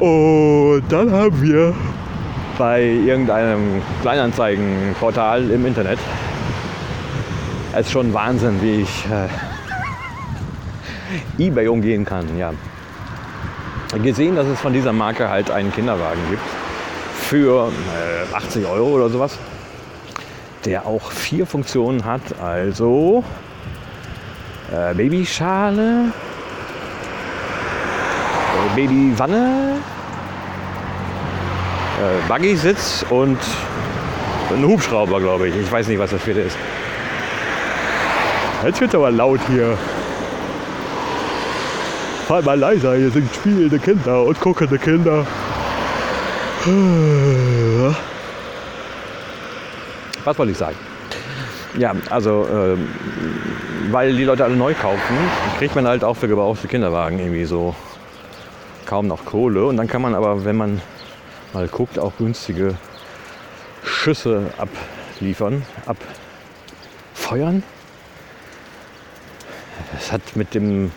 Und 0.00 0.84
dann 0.90 1.10
haben 1.10 1.42
wir 1.42 1.74
bei 2.58 2.82
irgendeinem 2.82 3.80
Kleinanzeigenportal 4.02 5.50
im 5.50 5.64
Internet 5.64 5.98
es 7.72 7.86
ist 7.86 7.92
schon 7.92 8.12
Wahnsinn, 8.12 8.60
wie 8.60 8.82
ich 8.82 9.06
äh, 11.38 11.46
eBay 11.46 11.68
umgehen 11.68 12.04
kann. 12.04 12.36
Ja. 12.36 12.52
Gesehen, 14.02 14.36
dass 14.36 14.46
es 14.46 14.58
von 14.58 14.72
dieser 14.72 14.92
Marke 14.92 15.28
halt 15.28 15.50
einen 15.50 15.72
Kinderwagen 15.72 16.20
gibt 16.28 16.42
für 17.28 17.70
äh, 18.32 18.34
80 18.34 18.66
Euro 18.66 18.94
oder 18.94 19.10
sowas, 19.10 19.36
der 20.64 20.86
auch 20.86 21.12
vier 21.12 21.44
Funktionen 21.44 22.06
hat. 22.06 22.22
Also 22.42 23.22
äh, 24.72 24.94
Babyschale, 24.94 26.10
äh, 28.54 28.76
Babywanne, 28.76 29.76
äh, 31.98 32.28
Buggy-Sitz 32.28 33.04
und 33.10 33.38
ein 34.50 34.64
Hubschrauber, 34.64 35.20
glaube 35.20 35.48
ich. 35.48 35.56
Ich 35.56 35.70
weiß 35.70 35.86
nicht, 35.88 35.98
was 35.98 36.12
das 36.12 36.22
vierte 36.22 36.40
ist. 36.40 36.56
Jetzt 38.64 38.80
wird 38.80 38.94
aber 38.94 39.10
laut 39.10 39.40
hier. 39.48 39.76
Fahrt 42.26 42.46
mal 42.46 42.58
leiser, 42.58 42.96
hier 42.96 43.10
sind 43.10 43.28
spielende 43.34 43.78
Kinder 43.78 44.22
und 44.22 44.40
guckende 44.40 44.78
Kinder. 44.78 45.26
Was 50.24 50.38
wollte 50.38 50.52
ich 50.52 50.58
sagen? 50.58 50.76
Ja, 51.78 51.94
also, 52.10 52.46
äh, 52.46 52.76
weil 53.90 54.14
die 54.14 54.24
Leute 54.24 54.44
alle 54.44 54.56
neu 54.56 54.74
kaufen, 54.74 55.16
kriegt 55.58 55.74
man 55.74 55.86
halt 55.86 56.04
auch 56.04 56.16
für 56.16 56.28
gebrauchte 56.28 56.68
Kinderwagen 56.68 57.18
irgendwie 57.18 57.44
so 57.44 57.74
kaum 58.84 59.06
noch 59.06 59.24
Kohle. 59.24 59.66
Und 59.66 59.76
dann 59.76 59.86
kann 59.86 60.02
man 60.02 60.14
aber, 60.14 60.44
wenn 60.44 60.56
man 60.56 60.82
mal 61.52 61.68
guckt, 61.68 61.98
auch 61.98 62.12
günstige 62.18 62.74
Schüsse 63.84 64.50
abliefern, 64.58 65.64
abfeuern. 67.14 67.62
Das 69.92 70.12
hat 70.12 70.36
mit 70.36 70.54
dem 70.54 70.90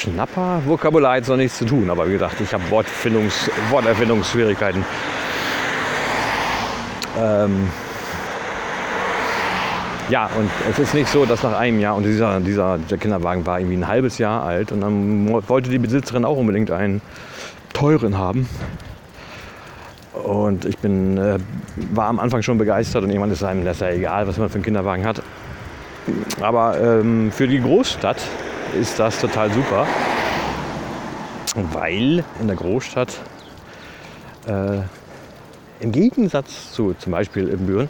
Schnapper-Vokabular 0.00 1.16
jetzt 1.16 1.28
noch 1.28 1.36
nichts 1.36 1.58
zu 1.58 1.66
tun, 1.66 1.90
aber 1.90 2.08
wie 2.08 2.12
gesagt, 2.12 2.40
ich 2.40 2.52
habe 2.54 2.62
Wortfindungs 2.70 3.50
Worterfindungsschwierigkeiten. 3.70 4.84
Ähm 7.18 7.68
ja, 10.08 10.30
und 10.36 10.50
es 10.70 10.78
ist 10.78 10.94
nicht 10.94 11.08
so, 11.08 11.26
dass 11.26 11.42
nach 11.42 11.56
einem 11.56 11.78
Jahr, 11.78 11.94
und 11.94 12.04
dieser, 12.04 12.40
dieser 12.40 12.78
der 12.78 12.98
Kinderwagen 12.98 13.44
war 13.46 13.60
irgendwie 13.60 13.76
ein 13.76 13.86
halbes 13.86 14.18
Jahr 14.18 14.42
alt, 14.42 14.72
und 14.72 14.80
dann 14.80 15.28
wollte 15.48 15.70
die 15.70 15.78
Besitzerin 15.78 16.24
auch 16.24 16.36
unbedingt 16.36 16.70
einen 16.70 17.02
teuren 17.72 18.16
haben. 18.16 18.48
Und 20.14 20.64
ich 20.64 20.78
bin, 20.78 21.18
äh, 21.18 21.38
war 21.92 22.06
am 22.06 22.18
Anfang 22.18 22.42
schon 22.42 22.58
begeistert 22.58 23.04
und 23.04 23.10
irgendwann 23.10 23.30
ist 23.30 23.44
einem 23.44 23.64
das 23.64 23.80
ja 23.80 23.90
egal, 23.90 24.26
was 24.26 24.38
man 24.38 24.48
für 24.48 24.56
einen 24.56 24.64
Kinderwagen 24.64 25.04
hat. 25.06 25.22
Aber 26.40 26.80
ähm, 26.80 27.30
für 27.30 27.46
die 27.46 27.60
Großstadt 27.60 28.20
ist 28.78 28.98
das 28.98 29.18
total 29.20 29.50
super, 29.52 29.86
weil 31.72 32.24
in 32.40 32.46
der 32.46 32.56
Großstadt 32.56 33.18
äh, 34.46 34.80
im 35.80 35.92
Gegensatz 35.92 36.72
zu 36.72 36.94
zum 36.98 37.12
Beispiel 37.12 37.48
in 37.48 37.66
Büren 37.66 37.88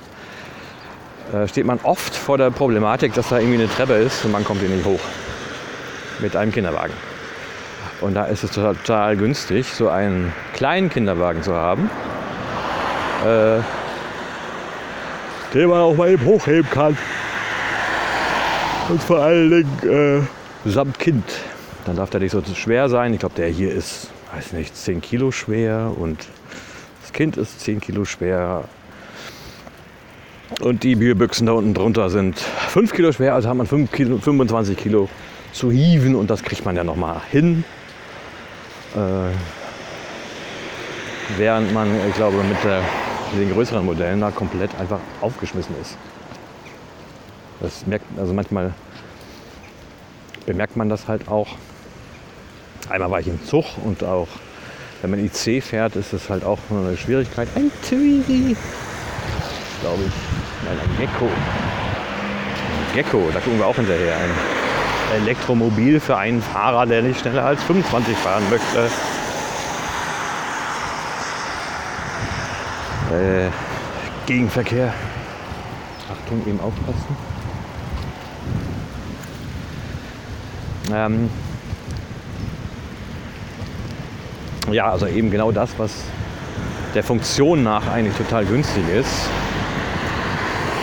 äh, 1.33 1.47
steht 1.49 1.67
man 1.67 1.81
oft 1.83 2.15
vor 2.15 2.39
der 2.39 2.51
Problematik, 2.51 3.15
dass 3.15 3.29
da 3.29 3.39
irgendwie 3.39 3.59
eine 3.59 3.69
Treppe 3.69 3.95
ist 3.95 4.25
und 4.25 4.33
man 4.33 4.45
kommt 4.45 4.61
hier 4.61 4.69
nicht 4.69 4.85
hoch 4.85 5.01
mit 6.21 6.37
einem 6.37 6.53
Kinderwagen. 6.53 6.95
Und 8.01 8.15
da 8.15 8.25
ist 8.25 8.45
es 8.45 8.53
total 8.53 9.17
günstig, 9.17 9.67
so 9.75 9.89
einen 9.89 10.33
kleinen 10.55 10.89
Kinderwagen 10.89 11.43
zu 11.43 11.55
haben, 11.55 11.91
äh, 13.25 13.61
den 15.53 15.69
man 15.69 15.81
auch 15.81 15.97
mal 15.97 16.09
eben 16.11 16.25
hochheben 16.25 16.71
kann. 16.71 16.97
Und 18.89 19.03
vor 19.03 19.19
allen 19.19 19.51
Dingen 19.51 20.23
äh, 20.23 20.40
samt 20.65 20.99
Kind. 20.99 21.25
Dann 21.87 21.97
darf 21.97 22.11
der 22.11 22.21
nicht 22.21 22.33
so 22.33 22.43
schwer 22.55 22.89
sein. 22.89 23.13
Ich 23.15 23.21
glaube, 23.21 23.35
der 23.35 23.49
hier 23.49 23.73
ist, 23.73 24.11
weiß 24.35 24.53
nicht, 24.53 24.77
10 24.77 25.01
Kilo 25.01 25.31
schwer 25.31 25.93
und 25.97 26.19
das 27.03 27.13
Kind 27.13 27.37
ist 27.37 27.61
10 27.61 27.81
Kilo 27.81 28.05
schwer. 28.05 28.65
Und 30.61 30.83
die 30.83 30.97
Bierbüchsen 30.97 31.47
da 31.47 31.53
unten 31.53 31.75
drunter 31.75 32.11
sind 32.11 32.39
5 32.39 32.93
Kilo 32.93 33.13
schwer, 33.13 33.35
also 33.35 33.49
hat 33.49 33.57
man 33.57 33.67
5 33.67 33.91
Kilo, 33.93 34.19
25 34.19 34.77
Kilo 34.77 35.09
zu 35.53 35.71
hieven 35.71 36.15
und 36.15 36.29
das 36.29 36.43
kriegt 36.43 36.65
man 36.65 36.77
ja 36.77 36.85
nochmal 36.85 37.21
hin. 37.31 37.65
Äh, 38.95 39.33
während 41.39 41.73
man, 41.73 41.89
ich 42.09 42.15
glaube, 42.15 42.37
mit, 42.43 42.63
der, 42.65 42.83
mit 43.33 43.43
den 43.43 43.55
größeren 43.55 43.85
Modellen 43.85 44.21
da 44.21 44.31
komplett 44.31 44.71
einfach 44.79 45.01
aufgeschmissen 45.21 45.75
ist. 45.81 45.97
Das 47.61 47.87
merkt, 47.87 48.07
also 48.19 48.35
manchmal 48.35 48.73
bemerkt 50.51 50.77
man 50.77 50.89
das 50.89 51.07
halt 51.07 51.29
auch. 51.29 51.47
Einmal 52.89 53.09
war 53.13 53.21
ich 53.21 53.29
im 53.29 53.41
Zug 53.45 53.65
und 53.85 54.03
auch 54.03 54.27
wenn 55.01 55.11
man 55.11 55.25
IC 55.25 55.63
fährt, 55.63 55.95
ist 55.95 56.13
es 56.13 56.29
halt 56.29 56.45
auch 56.45 56.59
eine 56.71 56.97
Schwierigkeit. 56.97 57.47
Ein 57.55 57.71
Tweety, 57.89 58.57
glaube 59.81 60.03
ich. 60.03 60.13
Nein, 60.65 60.77
ein 60.77 60.99
Gecko. 60.99 61.27
Ein 61.27 62.95
Gecko, 62.97 63.31
da 63.33 63.39
gucken 63.39 63.61
wir 63.61 63.67
auch 63.67 63.77
hinterher. 63.77 64.17
Ein 64.17 65.23
Elektromobil 65.23 66.01
für 66.01 66.17
einen 66.17 66.43
Fahrer, 66.43 66.85
der 66.85 67.03
nicht 67.03 67.21
schneller 67.21 67.45
als 67.45 67.63
25 67.63 68.17
fahren 68.17 68.43
möchte. 68.51 68.91
Äh, 73.15 73.51
Gegenverkehr. 74.27 74.93
Achtung, 76.11 76.45
eben 76.45 76.59
aufpassen. 76.59 77.30
Ähm, 80.93 81.31
ja, 84.71 84.91
also 84.91 85.07
eben 85.07 85.31
genau 85.31 85.53
das, 85.53 85.71
was 85.79 85.93
der 86.95 87.03
Funktion 87.03 87.63
nach 87.63 87.87
eigentlich 87.89 88.17
total 88.17 88.45
günstig 88.45 88.85
ist, 88.89 89.29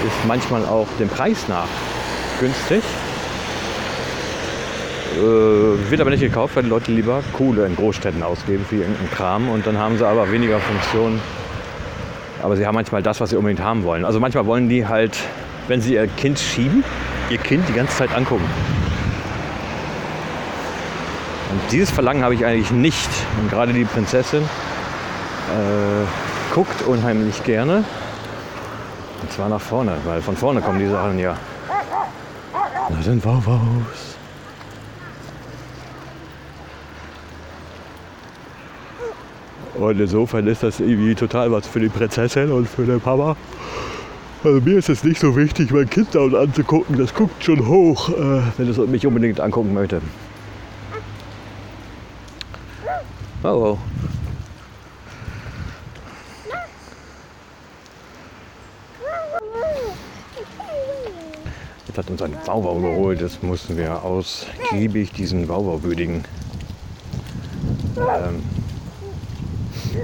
ist 0.06 0.28
manchmal 0.28 0.66
auch 0.66 0.88
dem 1.00 1.10
Preis 1.10 1.48
nach 1.48 1.68
günstig. 2.40 2.84
Äh, 5.16 5.90
wird 5.90 6.00
aber 6.00 6.12
nicht 6.12 6.22
gekauft, 6.22 6.56
weil 6.56 6.64
die 6.64 6.70
Leute 6.70 6.92
lieber 6.92 7.24
Kohle 7.34 7.66
in 7.66 7.76
Großstädten 7.76 8.22
ausgeben 8.22 8.66
für 8.68 8.76
irgendeinen 8.76 9.10
Kram 9.12 9.50
und 9.50 9.66
dann 9.66 9.78
haben 9.78 9.98
sie 9.98 10.08
aber 10.08 10.32
weniger 10.32 10.60
Funktionen. 10.60 11.20
Aber 12.44 12.56
sie 12.56 12.68
haben 12.68 12.76
manchmal 12.76 13.02
das, 13.02 13.20
was 13.20 13.32
sie 13.32 13.36
unbedingt 13.36 13.62
haben 13.62 13.84
wollen. 13.84 14.06
Also 14.06 14.20
manchmal 14.20 14.46
wollen 14.46 14.70
die 14.70 14.86
halt, 14.86 15.18
wenn 15.68 15.82
sie 15.82 15.96
ihr 15.96 16.08
Kind 16.08 16.38
schieben, 16.38 16.84
ihr 17.32 17.40
Kind 17.40 17.68
die 17.68 17.74
ganze 17.74 17.98
Zeit 17.98 18.14
angucken. 18.14 18.46
Und 21.52 21.72
dieses 21.72 21.92
Verlangen 21.92 22.24
habe 22.24 22.34
ich 22.34 22.46
eigentlich 22.46 22.72
nicht. 22.72 23.10
Und 23.42 23.50
gerade 23.50 23.74
die 23.74 23.86
Prinzessin 23.86 24.44
äh, 24.44 26.54
guckt 26.54 26.82
unheimlich 26.88 27.44
gerne. 27.44 27.84
Und 29.22 29.32
zwar 29.32 29.50
nach 29.50 29.62
vorne, 29.62 29.98
weil 30.06 30.22
von 30.22 30.36
vorne 30.36 30.62
kommen 30.62 30.80
die 30.80 30.88
Sachen 30.88 31.20
ja. 31.20 31.36
Da 32.54 33.02
sind 33.02 33.24
Wauwaus. 33.26 34.16
Und 39.76 40.00
insofern 40.00 40.48
ist 40.48 40.64
das 40.64 40.80
irgendwie 40.80 41.14
total 41.14 41.52
was 41.52 41.68
für 41.68 41.80
die 41.80 41.90
Prinzessin 41.90 42.52
und 42.52 42.68
für 42.68 42.86
den 42.86 43.00
Papa. 43.00 43.36
Also 44.44 44.62
mir 44.62 44.78
ist 44.78 44.90
es 44.90 45.04
nicht 45.04 45.20
so 45.20 45.36
wichtig, 45.36 45.72
mein 45.72 45.90
Kind 45.90 46.14
da 46.14 46.20
anzugucken. 46.20 46.98
Das 46.98 47.14
guckt 47.14 47.44
schon 47.44 47.68
hoch, 47.68 48.10
äh, 48.10 48.42
wenn 48.58 48.70
es 48.70 48.78
mich 48.78 49.06
unbedingt 49.06 49.40
angucken 49.40 49.74
möchte. 49.74 50.02
Oh, 53.44 53.48
oh. 53.50 53.78
Jetzt 61.88 61.98
hat 61.98 62.10
uns 62.10 62.22
ein 62.24 62.36
Wauwau 62.46 62.80
geholt. 62.80 63.22
Jetzt 63.22 63.44
mussten 63.44 63.78
wir 63.78 64.04
ausgiebig 64.04 65.12
diesen 65.12 65.48
Wauwau 65.48 65.84
würdigen. 65.84 66.24
Ähm 67.96 68.42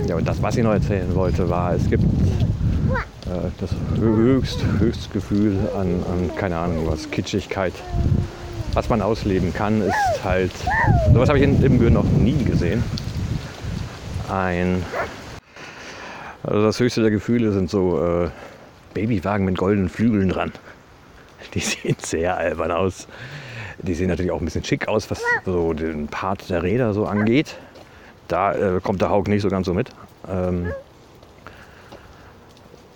ja, 0.08 0.16
und 0.16 0.28
das, 0.28 0.42
was 0.42 0.56
ich 0.56 0.64
noch 0.64 0.74
erzählen 0.74 1.14
wollte, 1.16 1.50
war, 1.50 1.74
es 1.74 1.90
gibt 1.90 2.04
äh, 2.04 3.50
das 3.60 3.72
höchst, 4.00 4.64
höchst 4.78 5.12
Gefühl 5.12 5.58
an, 5.76 6.04
an, 6.12 6.36
keine 6.36 6.58
Ahnung 6.58 6.88
was, 6.88 7.10
Kitschigkeit. 7.10 7.74
Was 8.74 8.90
man 8.90 9.02
ausleben 9.02 9.54
kann, 9.54 9.82
ist 9.82 10.24
halt, 10.24 10.52
sowas 11.12 11.30
habe 11.30 11.40
ich 11.40 11.44
in 11.44 11.64
Ibbenbüren 11.64 11.94
noch 11.94 12.04
nie 12.04 12.44
gesehen 12.44 12.84
ein. 14.34 14.84
Also 16.44 16.64
das 16.64 16.80
höchste 16.80 17.02
der 17.02 17.12
Gefühle 17.12 17.52
sind 17.52 17.70
so 17.70 18.02
äh, 18.04 18.30
Babywagen 18.94 19.46
mit 19.46 19.58
goldenen 19.58 19.90
Flügeln 19.90 20.30
dran. 20.30 20.52
Die 21.54 21.60
sehen 21.62 21.96
sehr 22.00 22.38
albern 22.38 22.72
aus. 22.72 23.08
Die 23.80 23.94
sehen 23.94 24.08
natürlich 24.08 24.32
auch 24.32 24.40
ein 24.40 24.46
bisschen 24.46 24.64
schick 24.64 24.88
aus, 24.88 25.10
was 25.10 25.22
so 25.46 25.74
den 25.74 26.08
Part 26.08 26.50
der 26.50 26.64
Räder 26.64 26.94
so 26.94 27.06
angeht. 27.06 27.58
Da 28.28 28.54
äh, 28.54 28.80
kommt 28.82 29.02
der 29.02 29.10
Haug 29.10 29.28
nicht 29.28 29.42
so 29.42 29.50
ganz 29.50 29.66
so 29.66 29.74
mit. 29.74 29.90
Ähm, 30.30 30.72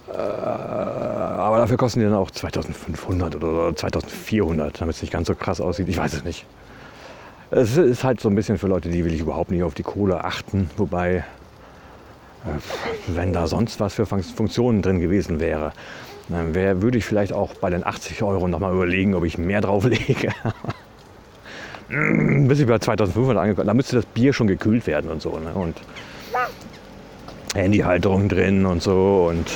äh, 0.10 0.18
aber 0.18 1.58
dafür 1.58 1.78
kosten 1.78 2.00
die 2.00 2.06
dann 2.06 2.16
auch 2.16 2.32
2500 2.32 3.36
oder 3.36 3.76
2400, 3.76 4.82
damit 4.82 4.96
es 4.96 5.02
nicht 5.02 5.12
ganz 5.12 5.28
so 5.28 5.36
krass 5.36 5.60
aussieht. 5.60 5.90
Ich 5.90 5.98
weiß 5.98 6.14
es 6.14 6.24
nicht. 6.24 6.46
Es 7.50 7.78
ist 7.78 8.04
halt 8.04 8.20
so 8.20 8.28
ein 8.28 8.36
bisschen 8.36 8.58
für 8.58 8.68
Leute, 8.68 8.90
die 8.90 9.06
will 9.06 9.14
ich 9.14 9.22
überhaupt 9.22 9.52
nicht 9.52 9.64
auf 9.64 9.74
die 9.74 9.84
Kohle 9.84 10.24
achten. 10.24 10.70
Wobei, 10.76 11.18
äh, 11.18 11.24
wenn 13.08 13.32
da 13.32 13.48
sonst 13.48 13.80
was 13.80 13.94
für 13.94 14.06
Funktionen 14.06 14.82
drin 14.82 15.00
gewesen 15.00 15.40
wäre, 15.40 15.72
dann 16.28 16.54
wär, 16.54 16.82
würde 16.82 16.98
ich 16.98 17.06
vielleicht 17.06 17.32
auch 17.32 17.54
bei 17.56 17.70
den 17.70 17.86
80 17.86 18.22
Euro 18.24 18.50
nochmal 18.50 18.74
überlegen, 18.74 19.16
ob 19.16 19.24
ich 19.24 19.38
mehr 19.38 19.62
drauflege. 19.62 20.34
Bis 21.90 22.60
ich 22.60 22.68
bei 22.68 22.80
2500 22.80 23.38
angekommen 23.38 23.68
da 23.68 23.74
müsste 23.74 23.96
das 23.96 24.06
Bier 24.06 24.34
schon 24.34 24.48
gekühlt 24.48 24.86
werden 24.88 25.10
und 25.10 25.22
so. 25.22 25.40
Ne? 25.40 25.54
Und 25.54 25.78
Handyhalterung 27.56 28.28
drin 28.28 28.66
und 28.66 28.84
so 28.84 29.28
und 29.30 29.48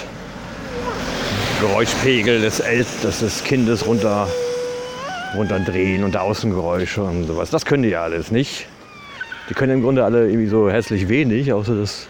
Geräuschpegel 1.59 2.39
des, 2.39 2.61
El 2.61 2.85
des 3.03 3.43
Kindes 3.43 3.85
runter 3.85 4.29
runterdrehen 5.35 6.03
und 6.03 6.17
Außengeräusche 6.17 7.03
und 7.03 7.25
sowas. 7.25 7.49
Das 7.49 7.65
können 7.65 7.83
die 7.83 7.89
ja 7.89 8.03
alles 8.03 8.31
nicht. 8.31 8.67
Die 9.49 9.53
können 9.53 9.73
im 9.73 9.81
Grunde 9.81 10.03
alle 10.03 10.27
irgendwie 10.27 10.47
so 10.47 10.69
hässlich 10.69 11.09
wenig, 11.09 11.51
außer 11.51 11.75
dass 11.75 12.07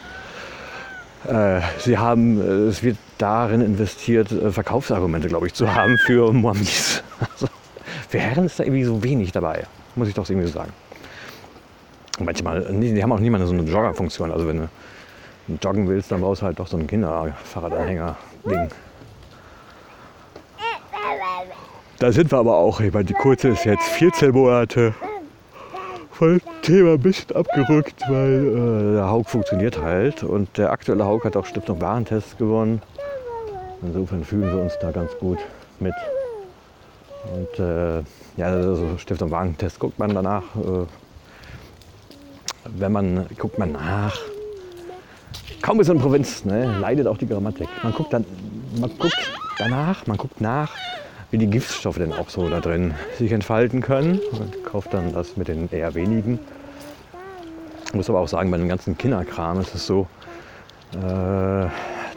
äh, 1.28 1.62
sie 1.80 1.98
haben, 1.98 2.42
äh, 2.42 2.68
es 2.68 2.84
wird 2.84 2.98
darin 3.18 3.62
investiert, 3.62 4.32
äh, 4.32 4.52
Verkaufsargumente, 4.52 5.28
glaube 5.28 5.48
ich, 5.48 5.54
zu 5.54 5.74
haben 5.74 5.98
für 5.98 6.32
Moamis. 6.34 7.04
Also, 7.20 7.48
für 8.10 8.18
Herren 8.18 8.46
ist 8.46 8.60
da 8.60 8.64
irgendwie 8.64 8.84
so 8.84 9.04
wenig 9.04 9.32
dabei, 9.32 9.68
muss 9.96 10.08
ich 10.08 10.16
doch 10.16 10.28
irgendwie 10.28 10.48
so 10.48 10.54
sagen. 10.54 10.74
Manchmal, 12.20 12.64
die 12.64 13.02
haben 13.02 13.12
auch 13.12 13.20
niemand 13.20 13.46
so 13.48 13.54
eine 13.54 13.62
Joggerfunktion. 13.62 14.32
Also 14.32 14.48
wenn 14.48 14.58
du 14.58 14.70
joggen 15.62 15.88
willst, 15.88 16.12
dann 16.12 16.22
brauchst 16.22 16.42
du 16.42 16.48
halt 16.48 16.60
doch 16.60 16.68
so 16.68 16.78
einen 16.78 16.88
Kinderfahrradanhänger-Ding. 16.88 18.70
Da 22.02 22.12
sind 22.12 22.32
wir 22.32 22.40
aber 22.40 22.58
auch. 22.58 22.80
Ich 22.80 22.92
meine, 22.92 23.06
die 23.06 23.14
kurze 23.14 23.50
ist 23.50 23.64
jetzt 23.64 23.88
14 23.90 24.32
Monate. 24.32 24.96
Von 26.10 26.40
dem 26.40 26.42
Thema 26.64 26.94
ein 26.94 27.00
bisschen 27.00 27.36
abgerückt, 27.36 28.02
weil 28.10 28.48
äh, 28.48 28.94
der 28.96 29.08
Haug 29.08 29.26
funktioniert 29.26 29.80
halt. 29.80 30.24
Und 30.24 30.58
der 30.58 30.72
aktuelle 30.72 31.06
Haug 31.06 31.24
hat 31.26 31.38
auch 31.38 31.46
Stiftung 31.46 31.80
Warentest 31.80 32.40
gewonnen. 32.40 32.82
Insofern 33.84 34.24
fühlen 34.24 34.52
wir 34.52 34.60
uns 34.64 34.74
da 34.82 34.90
ganz 34.90 35.12
gut 35.20 35.38
mit. 35.80 35.94
Und 37.36 37.60
äh, 37.60 38.00
ja, 38.36 38.48
also 38.48 38.98
Stiftung 38.98 39.30
Warentest 39.30 39.78
guckt 39.78 40.00
man 40.00 40.16
danach. 40.16 40.56
Äh, 40.56 40.88
wenn 42.66 42.92
man 42.94 43.28
guckt 43.38 43.60
man 43.60 43.74
nach. 43.74 44.18
Kaum 45.62 45.80
ist 45.80 45.90
in 45.90 46.00
Provinz, 46.00 46.46
ne, 46.46 46.80
leidet 46.80 47.06
auch 47.06 47.20
die 47.20 47.28
Grammatik. 47.28 47.68
Man 47.84 47.94
guckt 47.94 48.12
dann, 48.12 48.26
man 48.80 48.90
guckt 48.98 49.32
danach, 49.60 50.08
man 50.08 50.18
guckt 50.18 50.42
nach, 50.42 50.72
wie 51.32 51.38
die 51.38 51.48
Giftstoffe 51.48 51.98
denn 51.98 52.14
auch 52.14 52.30
so 52.30 52.48
da 52.50 52.60
drin 52.60 52.94
sich 53.18 53.32
entfalten 53.32 53.82
können. 53.82 54.20
Und 54.32 54.64
kauft 54.66 54.94
dann 54.94 55.14
das 55.14 55.38
mit 55.38 55.48
den 55.48 55.70
eher 55.72 55.96
wenigen. 55.96 56.40
Ich 57.88 57.94
muss 57.94 58.10
aber 58.10 58.20
auch 58.20 58.28
sagen, 58.28 58.52
bei 58.52 58.58
dem 58.58 58.70
ganzen 58.70 58.98
Kinderkram 58.98 59.60
ist 59.60 59.74
es 59.74 59.86
so, 59.86 60.08
äh, 60.94 61.68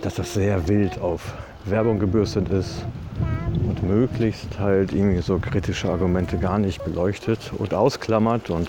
dass 0.02 0.14
das 0.16 0.34
sehr 0.34 0.68
wild 0.68 1.00
auf 1.00 1.34
Werbung 1.64 1.98
gebürstet 1.98 2.48
ist 2.50 2.84
und 3.66 3.82
möglichst 3.82 4.58
halt 4.58 4.92
irgendwie 4.92 5.22
so 5.22 5.38
kritische 5.38 5.88
Argumente 5.88 6.36
gar 6.36 6.58
nicht 6.58 6.84
beleuchtet 6.84 7.52
und 7.56 7.72
ausklammert 7.72 8.50
und 8.50 8.68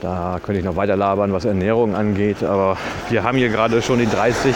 Da 0.00 0.40
könnte 0.42 0.58
ich 0.58 0.64
noch 0.64 0.74
weiter 0.74 0.96
labern, 0.96 1.32
was 1.32 1.44
Ernährung 1.44 1.94
angeht, 1.94 2.42
aber 2.42 2.76
wir 3.08 3.22
haben 3.22 3.38
hier 3.38 3.50
gerade 3.50 3.80
schon 3.82 4.00
die 4.00 4.08
30 4.08 4.52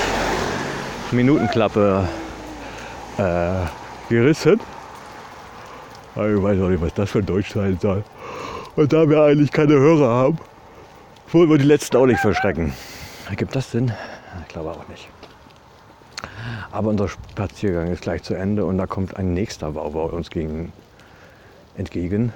Minuten 1.13 1.47
Klappe 1.47 2.09
äh, 3.17 3.53
gerissen. 4.09 4.61
Ich 6.15 6.21
weiß 6.43 6.61
auch 6.63 6.69
nicht, 6.69 6.81
was 6.81 6.95
das 6.95 7.11
für 7.11 7.23
Deutsch 7.23 7.53
sein 7.53 7.79
soll. 7.81 8.03
Und 8.75 8.93
da 8.93 9.09
wir 9.09 9.23
eigentlich 9.23 9.53
keine 9.53 9.75
Hörer 9.75 10.09
haben, 10.09 10.39
wollen 11.33 11.51
wir 11.51 11.59
die 11.59 11.65
letzten 11.65 11.97
auch 11.97 12.07
nicht 12.07 12.21
verschrecken. 12.21 12.73
Gibt 13.37 13.57
das 13.57 13.71
Sinn? 13.71 13.93
Ich 14.43 14.49
glaube 14.49 14.71
auch 14.71 14.89
nicht. 14.89 15.09
Aber 16.71 16.91
unser 16.91 17.09
Spaziergang 17.09 17.89
ist 17.89 18.03
gleich 18.03 18.23
zu 18.23 18.35
Ende 18.35 18.65
und 18.65 18.79
da 18.79 18.87
kommt 18.87 19.17
ein 19.17 19.35
nächster 19.35 19.75
Wauwau 19.75 20.07
uns 20.07 20.31
gegen, 20.31 20.73
entgegen. 21.77 22.33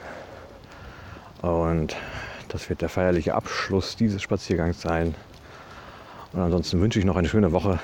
Und 1.43 1.97
das 2.49 2.69
wird 2.69 2.83
der 2.83 2.89
feierliche 2.89 3.35
Abschluss 3.35 3.97
dieses 3.97 4.21
Spaziergangs 4.23 4.81
sein. 4.81 5.15
Und 6.33 6.41
ansonsten 6.41 6.81
wünsche 6.81 6.99
ich 6.99 7.05
noch 7.05 7.17
eine 7.17 7.29
schöne 7.29 7.53
Woche. 7.53 7.79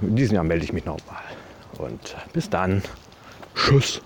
In 0.00 0.16
diesem 0.16 0.36
Jahr 0.36 0.44
melde 0.44 0.64
ich 0.64 0.72
mich 0.72 0.84
nochmal. 0.84 1.27
Und 1.78 2.16
bis 2.32 2.50
dann. 2.50 2.82
Tschüss. 3.54 4.02